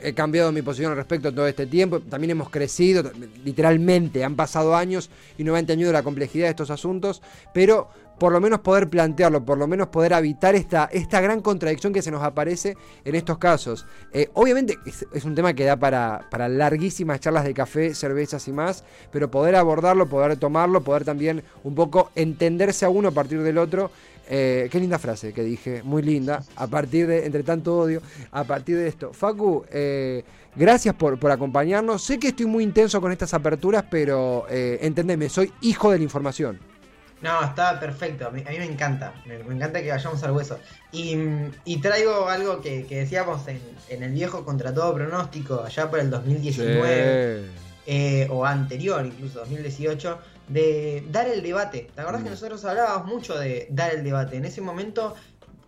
he 0.00 0.14
cambiado 0.14 0.52
mi 0.52 0.62
posición 0.62 0.92
al 0.92 0.96
respecto 0.96 1.32
todo 1.34 1.46
este 1.46 1.66
tiempo. 1.66 2.00
También 2.00 2.30
hemos 2.30 2.50
crecido, 2.50 3.10
literalmente, 3.44 4.22
han 4.24 4.36
pasado 4.36 4.76
años 4.76 5.10
y 5.36 5.44
no 5.44 5.52
me 5.52 5.58
han 5.58 5.66
la 5.92 6.02
complejidad 6.02 6.44
de 6.46 6.50
estos 6.50 6.70
asuntos, 6.70 7.20
pero 7.52 7.88
por 8.18 8.32
lo 8.32 8.40
menos 8.40 8.60
poder 8.60 8.88
plantearlo, 8.88 9.44
por 9.44 9.58
lo 9.58 9.66
menos 9.66 9.88
poder 9.88 10.12
evitar 10.12 10.54
esta, 10.54 10.88
esta 10.92 11.20
gran 11.20 11.40
contradicción 11.40 11.92
que 11.92 12.02
se 12.02 12.10
nos 12.10 12.22
aparece 12.22 12.76
en 13.04 13.14
estos 13.14 13.38
casos. 13.38 13.86
Eh, 14.12 14.28
obviamente 14.34 14.78
es, 14.84 15.24
un 15.24 15.34
tema 15.34 15.54
que 15.54 15.64
da 15.64 15.76
para, 15.76 16.26
para 16.30 16.48
larguísimas 16.48 17.20
charlas 17.20 17.44
de 17.44 17.54
café, 17.54 17.94
cervezas 17.94 18.46
y 18.48 18.52
más, 18.52 18.84
pero 19.12 19.30
poder 19.30 19.54
abordarlo, 19.54 20.08
poder 20.08 20.36
tomarlo, 20.36 20.82
poder 20.82 21.04
también 21.04 21.42
un 21.62 21.74
poco 21.74 22.10
entenderse 22.14 22.84
a 22.84 22.88
uno 22.88 23.08
a 23.08 23.12
partir 23.12 23.42
del 23.42 23.58
otro. 23.58 23.90
Eh, 24.30 24.68
qué 24.70 24.78
linda 24.78 24.98
frase 24.98 25.32
que 25.32 25.42
dije, 25.42 25.82
muy 25.82 26.02
linda, 26.02 26.44
a 26.56 26.66
partir 26.66 27.06
de, 27.06 27.24
entre 27.24 27.42
tanto 27.42 27.78
odio, 27.78 28.02
a 28.32 28.44
partir 28.44 28.76
de 28.76 28.86
esto. 28.86 29.14
Facu, 29.14 29.64
eh, 29.70 30.22
gracias 30.54 30.94
por, 30.94 31.18
por, 31.18 31.30
acompañarnos. 31.30 32.02
Sé 32.02 32.18
que 32.18 32.28
estoy 32.28 32.44
muy 32.44 32.62
intenso 32.62 33.00
con 33.00 33.10
estas 33.10 33.32
aperturas, 33.32 33.84
pero 33.90 34.44
entendeme, 34.50 35.30
soy 35.30 35.50
hijo 35.62 35.90
de 35.92 35.98
la 35.98 36.04
información. 36.04 36.77
No, 37.20 37.42
está 37.42 37.80
perfecto, 37.80 38.28
a 38.28 38.30
mí, 38.30 38.44
me 38.46 38.64
encanta, 38.64 39.12
me, 39.26 39.34
encanta 39.36 39.82
que 39.82 39.90
vayamos 39.90 40.22
al 40.22 40.32
hueso. 40.32 40.58
Y, 40.92 41.76
traigo 41.80 42.28
algo 42.28 42.60
que, 42.60 42.84
decíamos 42.88 43.42
en, 43.48 44.02
el 44.02 44.12
viejo 44.12 44.44
contra 44.44 44.72
todo 44.72 44.94
pronóstico, 44.94 45.62
allá 45.64 45.90
por 45.90 45.98
el 45.98 46.10
2019, 46.10 47.44
eh, 47.86 48.28
o 48.30 48.44
anterior, 48.44 49.04
incluso 49.04 49.40
2018, 49.40 50.18
de 50.48 51.04
dar 51.10 51.26
el 51.28 51.42
debate. 51.42 51.90
¿Te 51.94 52.00
acordás 52.00 52.22
que 52.22 52.28
mm. 52.28 52.32
nosotros 52.32 52.64
hablábamos 52.64 53.06
mucho 53.06 53.38
de 53.38 53.66
dar 53.70 53.94
el 53.94 54.04
debate? 54.04 54.36
En 54.36 54.44
ese 54.44 54.60
momento 54.60 55.14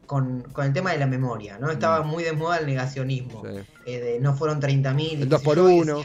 con, 0.06 0.44
el 0.62 0.72
tema 0.72 0.92
de 0.92 0.98
la 0.98 1.06
memoria, 1.06 1.58
¿no? 1.58 1.70
Estaba 1.70 2.02
mm. 2.02 2.06
muy 2.06 2.22
de 2.22 2.32
moda 2.32 2.58
el 2.58 2.66
negacionismo. 2.66 3.42
Eh, 3.86 4.00
de 4.00 4.20
no 4.20 4.34
fueron 4.34 4.60
30.000. 4.60 5.22
El 5.22 5.28
2 5.28 5.42
por 5.42 5.58
1 5.58 6.02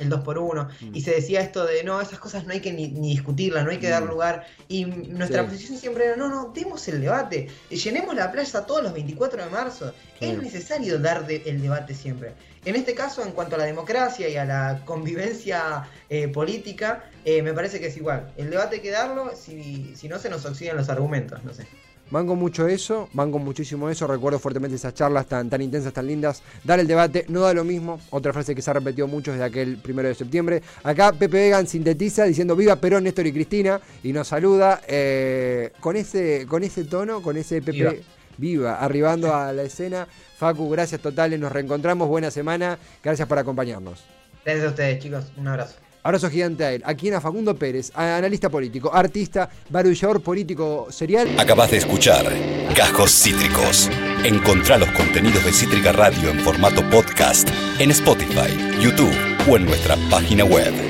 el 0.00 0.08
2 0.08 0.20
por 0.20 0.38
1 0.38 0.68
mm. 0.80 0.94
y 0.94 1.00
se 1.02 1.12
decía 1.12 1.40
esto 1.40 1.64
de 1.64 1.84
no, 1.84 2.00
esas 2.00 2.18
cosas 2.18 2.46
no 2.46 2.52
hay 2.52 2.60
que 2.60 2.72
ni, 2.72 2.88
discutirlas, 2.88 3.64
no 3.64 3.70
hay 3.70 3.78
que 3.78 3.88
dar 3.88 4.04
mm. 4.04 4.08
lugar. 4.08 4.46
Y 4.68 4.84
nuestra 4.84 5.46
posición 5.46 5.78
siempre 5.78 6.06
era, 6.06 6.16
no, 6.16 6.28
no, 6.28 6.52
demos 6.54 6.86
el 6.88 7.00
debate, 7.00 7.48
llenemos 7.68 8.14
la 8.14 8.32
plaza 8.32 8.66
todos 8.66 8.82
los 8.82 8.92
24 8.92 9.44
de 9.44 9.50
marzo. 9.50 9.92
Es 10.20 10.36
necesario 10.36 10.98
dar 10.98 11.24
el 11.28 11.62
debate 11.62 11.94
siempre. 11.94 12.34
En 12.64 12.76
este 12.76 12.94
caso, 12.94 13.22
en 13.24 13.32
cuanto 13.32 13.54
a 13.54 13.58
la 13.58 13.64
democracia 13.64 14.28
y 14.28 14.36
a 14.36 14.44
la 14.44 14.82
convivencia 14.84 15.88
eh, 16.10 16.28
política, 16.28 17.04
eh, 17.24 17.40
me 17.42 17.54
parece 17.54 17.80
que 17.80 17.86
es 17.86 17.96
igual. 17.96 18.30
El 18.36 18.50
debate 18.50 18.76
hay 18.76 18.82
que 18.82 18.90
darlo, 18.90 19.32
si, 19.34 19.94
si 19.96 20.08
no 20.08 20.18
se 20.18 20.28
nos 20.28 20.44
oxidan 20.44 20.76
los 20.76 20.90
argumentos, 20.90 21.42
no 21.42 21.54
sé. 21.54 21.66
Mango 22.10 22.34
mucho 22.34 22.66
eso, 22.66 23.08
mango 23.12 23.38
muchísimo 23.38 23.88
eso, 23.88 24.06
recuerdo 24.06 24.40
fuertemente 24.40 24.74
esas 24.76 24.94
charlas 24.94 25.26
tan, 25.26 25.48
tan 25.48 25.62
intensas, 25.62 25.92
tan 25.92 26.06
lindas. 26.06 26.42
Dar 26.64 26.80
el 26.80 26.86
debate 26.86 27.24
no 27.28 27.40
da 27.40 27.54
lo 27.54 27.62
mismo, 27.62 28.00
otra 28.10 28.32
frase 28.32 28.54
que 28.54 28.62
se 28.62 28.70
ha 28.70 28.74
repetido 28.74 29.06
mucho 29.06 29.30
desde 29.30 29.44
aquel 29.44 29.76
primero 29.78 30.08
de 30.08 30.14
septiembre. 30.14 30.62
Acá 30.82 31.12
Pepe 31.12 31.38
Vegan 31.38 31.68
sintetiza 31.68 32.24
diciendo 32.24 32.56
viva 32.56 32.76
Perón, 32.76 33.04
Néstor 33.04 33.26
y 33.26 33.32
Cristina 33.32 33.80
y 34.02 34.12
nos 34.12 34.28
saluda 34.28 34.80
eh, 34.88 35.72
con, 35.78 35.94
ese, 35.96 36.46
con 36.48 36.64
ese 36.64 36.84
tono, 36.84 37.22
con 37.22 37.36
ese 37.36 37.62
Pepe 37.62 38.02
viva. 38.38 38.74
arribando 38.80 39.34
a 39.34 39.52
la 39.52 39.62
escena. 39.62 40.08
Facu, 40.36 40.68
gracias 40.70 41.00
totales, 41.00 41.38
nos 41.38 41.52
reencontramos, 41.52 42.08
buena 42.08 42.30
semana, 42.30 42.78
gracias 43.04 43.28
por 43.28 43.38
acompañarnos. 43.38 44.04
Gracias 44.44 44.66
a 44.66 44.70
ustedes 44.70 44.98
chicos, 45.00 45.32
un 45.36 45.46
abrazo. 45.46 45.76
Abrazo 46.02 46.30
gigante 46.30 46.64
a 46.64 46.72
él. 46.72 46.82
Aquí 46.84 47.08
en 47.08 47.14
a 47.14 47.54
Pérez, 47.54 47.90
analista 47.94 48.48
político, 48.48 48.90
artista, 48.92 49.50
barullador 49.68 50.22
político 50.22 50.88
serial. 50.90 51.28
Acabas 51.38 51.70
de 51.70 51.78
escuchar 51.78 52.26
Cajos 52.74 53.10
Cítricos. 53.10 53.90
Encontrá 54.24 54.78
los 54.78 54.90
contenidos 54.92 55.44
de 55.44 55.52
Cítrica 55.52 55.92
Radio 55.92 56.30
en 56.30 56.40
formato 56.40 56.82
podcast 56.90 57.48
en 57.78 57.90
Spotify, 57.90 58.80
YouTube 58.80 59.14
o 59.48 59.56
en 59.56 59.66
nuestra 59.66 59.96
página 60.10 60.44
web. 60.44 60.89